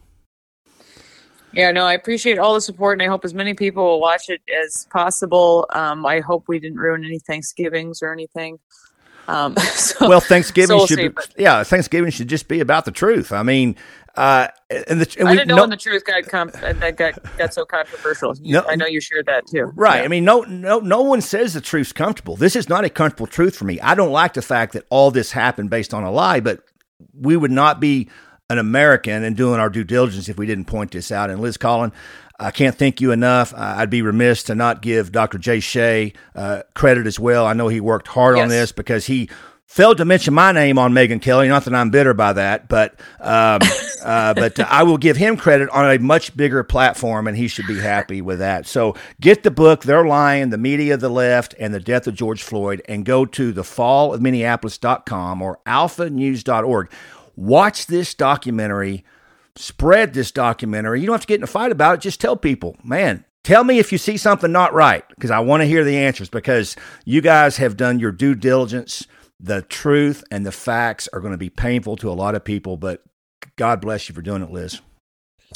Yeah, 1.54 1.72
no, 1.72 1.86
I 1.86 1.94
appreciate 1.94 2.40
all 2.40 2.56
the 2.56 2.62
support, 2.62 3.00
and 3.00 3.04
I 3.04 3.12
hope 3.12 3.24
as 3.24 3.36
many 3.36 3.54
people 3.54 3.84
will 3.84 4.02
watch 4.02 4.30
it 4.30 4.42
as 4.66 4.88
possible. 4.90 5.68
Um, 5.72 6.04
I 6.04 6.20
hope 6.20 6.46
we 6.48 6.60
didn't 6.60 6.80
ruin 6.80 7.06
any 7.06 7.20
Thanksgivings 7.20 8.02
or 8.02 8.12
anything. 8.12 8.58
Um, 9.28 9.56
so, 9.58 10.08
well, 10.08 10.20
Thanksgiving 10.20 10.86
should, 10.86 11.16
be, 11.16 11.22
yeah, 11.38 11.64
Thanksgiving 11.64 12.12
should 12.12 12.28
just 12.28 12.48
be 12.48 12.60
about 12.60 12.86
the 12.86 12.92
truth. 12.92 13.32
I 13.32 13.44
mean, 13.44 13.76
uh, 14.16 14.48
and 14.70 15.02
the, 15.02 15.16
and 15.20 15.28
I 15.28 15.34
didn't 15.34 15.48
know 15.48 15.56
no, 15.56 15.64
when 15.64 15.70
the 15.72 15.78
truth 15.78 16.06
got 16.06 16.24
com- 16.28 16.52
that 16.54 16.98
got 16.98 17.38
got 17.38 17.54
so 17.54 17.66
controversial. 17.66 18.36
You, 18.40 18.54
no, 18.54 18.66
I 18.68 18.76
know 18.76 18.86
you 18.86 19.02
shared 19.02 19.26
that 19.26 19.48
too. 19.48 19.72
Right. 19.76 20.00
Yeah. 20.00 20.04
I 20.04 20.08
mean, 20.08 20.24
no, 20.24 20.42
no, 20.42 20.80
no 20.80 21.02
one 21.02 21.22
says 21.22 21.56
the 21.56 21.62
truth's 21.62 21.92
comfortable. 21.92 22.36
This 22.36 22.56
is 22.56 22.70
not 22.70 22.86
a 22.86 22.90
comfortable 22.90 23.26
truth 23.26 23.56
for 23.56 23.66
me. 23.66 23.80
I 23.80 23.96
don't 23.96 24.12
like 24.12 24.34
the 24.34 24.44
fact 24.44 24.74
that 24.74 24.86
all 24.90 25.10
this 25.10 25.32
happened 25.32 25.72
based 25.72 25.96
on 25.96 26.04
a 26.04 26.12
lie, 26.12 26.42
but 26.42 26.64
we 27.14 27.36
would 27.36 27.52
not 27.52 27.80
be 27.80 28.08
an 28.50 28.60
American 28.60 29.24
and 29.24 29.36
doing 29.36 29.60
our 29.60 29.70
due 29.70 29.84
diligence 29.84 30.30
if 30.30 30.38
we 30.38 30.46
didn't 30.46 30.66
point 30.66 30.92
this 30.92 31.12
out. 31.12 31.32
And 31.32 31.42
Liz 31.42 31.58
Collin, 31.58 31.92
I 32.40 32.52
can't 32.52 32.76
thank 32.76 33.00
you 33.00 33.12
enough. 33.12 33.54
I'd 33.56 33.90
be 33.90 34.02
remiss 34.02 34.44
to 34.44 34.56
not 34.56 34.82
give 34.82 35.12
Dr. 35.12 35.38
Jay 35.38 35.60
Shea 35.60 36.14
uh, 36.36 36.64
credit 36.74 37.08
as 37.08 37.20
well. 37.20 37.46
I 37.46 37.54
know 37.54 37.68
he 37.68 37.80
worked 37.80 38.08
hard 38.08 38.38
yes. 38.38 38.44
on 38.44 38.50
this 38.50 38.72
because 38.72 39.06
he 39.06 39.30
failed 39.74 39.98
to 39.98 40.06
mention 40.06 40.36
my 40.36 40.52
name 40.52 40.78
on 40.78 40.94
Megyn 40.94 41.22
Kelly. 41.22 41.48
Not 41.48 41.66
that 41.66 41.74
I'm 41.74 41.90
bitter 41.90 42.14
by 42.14 42.34
that, 42.34 42.70
but 42.70 43.00
um, 43.20 43.60
uh, 44.04 44.34
but 44.34 44.60
I 44.60 44.84
will 44.84 44.98
give 44.98 45.18
him 45.18 45.38
credit 45.38 45.70
on 45.70 45.90
a 45.90 45.98
much 46.00 46.36
bigger 46.38 46.64
platform, 46.64 47.28
and 47.28 47.38
he 47.38 47.48
should 47.48 47.68
be 47.68 47.80
happy 47.80 48.22
with 48.22 48.40
that. 48.40 48.68
So 48.68 48.96
get 49.20 49.44
the 49.44 49.52
book, 49.52 49.84
They're 49.84 50.06
Lying, 50.06 50.50
The 50.50 50.58
Media 50.58 50.96
of 50.96 51.02
the 51.02 51.10
Left, 51.10 51.56
and 51.60 51.74
the 51.74 51.80
Death 51.80 52.08
of 52.08 52.16
George 52.16 52.44
Floyd, 52.44 52.82
and 52.88 53.06
go 53.06 53.26
to 53.26 53.52
the 53.52 53.64
fall 53.64 54.14
of 54.14 54.22
Minneapolis.com 54.22 55.42
or 55.42 55.60
alphanews.org. 55.66 56.92
Watch 57.36 57.88
this 57.88 58.14
documentary 58.14 59.04
spread 59.56 60.14
this 60.14 60.32
documentary. 60.32 61.00
You 61.02 61.08
don't 61.08 61.14
have 61.14 61.22
to 61.22 61.28
get 61.28 61.40
in 61.40 61.44
a 61.44 61.48
fight 61.48 61.72
about 61.72 61.96
it. 61.96 62.02
Just 62.02 62.22
tell 62.22 62.36
people, 62.36 62.76
man, 62.84 63.26
tell 63.44 63.64
me 63.64 63.80
if 63.80 63.92
you 63.92 63.98
see 63.98 64.18
something 64.18 64.52
not 64.52 64.74
right 64.74 65.04
because 65.10 65.32
I 65.32 65.40
want 65.40 65.62
to 65.62 65.68
hear 65.68 65.84
the 65.84 65.98
answers 65.98 66.30
because 66.30 66.76
you 67.06 67.22
guys 67.22 67.58
have 67.58 67.78
done 67.78 68.00
your 68.00 68.12
due 68.12 68.36
diligence. 68.36 69.06
The 69.40 69.62
truth 69.64 70.24
and 70.32 70.46
the 70.46 70.52
facts 70.52 71.10
are 71.12 71.20
going 71.20 71.34
to 71.34 71.38
be 71.38 71.50
painful 71.50 71.98
to 71.98 72.10
a 72.10 72.14
lot 72.14 72.36
of 72.36 72.46
people, 72.46 72.78
but 72.78 73.04
God 73.58 73.82
bless 73.82 74.08
you 74.08 74.16
for 74.16 74.22
doing 74.22 74.42
it, 74.42 74.52
Liz. 74.52 74.82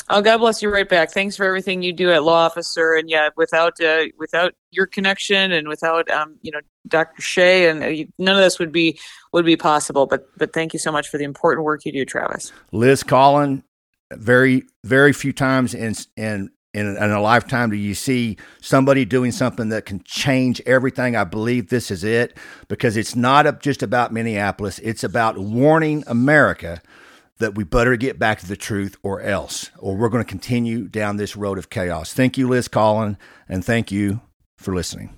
Oh, 0.09 0.21
God 0.21 0.37
bless 0.37 0.61
you 0.61 0.69
right 0.71 0.87
back. 0.87 1.11
Thanks 1.11 1.35
for 1.35 1.45
everything 1.45 1.81
you 1.81 1.93
do 1.93 2.11
at 2.11 2.23
Law 2.23 2.45
Officer. 2.45 2.93
And 2.93 3.09
yeah, 3.09 3.29
without 3.35 3.81
uh, 3.81 4.05
without 4.17 4.53
your 4.71 4.85
connection 4.85 5.51
and 5.51 5.67
without 5.67 6.09
um, 6.11 6.37
you 6.41 6.51
know 6.51 6.59
Dr. 6.87 7.21
Shea 7.21 7.69
and 7.69 7.83
uh, 7.83 8.05
none 8.17 8.35
of 8.35 8.41
this 8.41 8.59
would 8.59 8.71
be 8.71 8.99
would 9.33 9.45
be 9.45 9.57
possible. 9.57 10.05
But 10.05 10.27
but 10.37 10.53
thank 10.53 10.73
you 10.73 10.79
so 10.79 10.91
much 10.91 11.09
for 11.09 11.17
the 11.17 11.23
important 11.23 11.65
work 11.65 11.85
you 11.85 11.91
do, 11.91 12.05
Travis. 12.05 12.51
Liz 12.71 13.03
Collin, 13.03 13.63
very 14.13 14.63
very 14.83 15.13
few 15.13 15.33
times 15.33 15.73
in 15.73 15.93
in 16.15 16.49
in, 16.73 16.95
in 16.95 17.11
a 17.11 17.21
lifetime 17.21 17.71
do 17.71 17.75
you 17.75 17.95
see 17.95 18.37
somebody 18.61 19.03
doing 19.03 19.31
something 19.31 19.69
that 19.69 19.85
can 19.85 20.03
change 20.03 20.61
everything. 20.65 21.15
I 21.15 21.23
believe 21.23 21.69
this 21.69 21.89
is 21.89 22.03
it 22.03 22.37
because 22.67 22.95
it's 22.95 23.15
not 23.15 23.61
just 23.61 23.81
about 23.81 24.13
Minneapolis. 24.13 24.77
It's 24.79 25.03
about 25.03 25.39
warning 25.39 26.03
America 26.05 26.81
that 27.39 27.55
we 27.55 27.63
better 27.63 27.95
get 27.95 28.19
back 28.19 28.39
to 28.39 28.47
the 28.47 28.57
truth 28.57 28.95
or 29.01 29.21
else, 29.21 29.71
or 29.79 29.95
we're 29.95 30.09
going 30.09 30.23
to 30.23 30.29
continue 30.29 30.87
down 30.87 31.17
this 31.17 31.35
road 31.35 31.57
of 31.57 31.69
chaos. 31.69 32.13
Thank 32.13 32.37
you, 32.37 32.47
Liz 32.47 32.67
Collin, 32.67 33.17
and 33.47 33.63
thank 33.63 33.91
you 33.91 34.21
for 34.57 34.73
listening. 34.73 35.15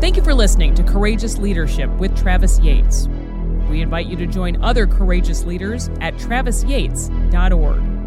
Thank 0.00 0.16
you 0.16 0.22
for 0.22 0.34
listening 0.34 0.74
to 0.76 0.82
Courageous 0.82 1.38
Leadership 1.38 1.90
with 1.98 2.16
Travis 2.16 2.58
Yates. 2.60 3.08
We 3.68 3.82
invite 3.82 4.06
you 4.06 4.16
to 4.16 4.26
join 4.26 4.62
other 4.62 4.86
courageous 4.86 5.44
leaders 5.44 5.88
at 6.00 6.14
travisyates.org. 6.14 7.97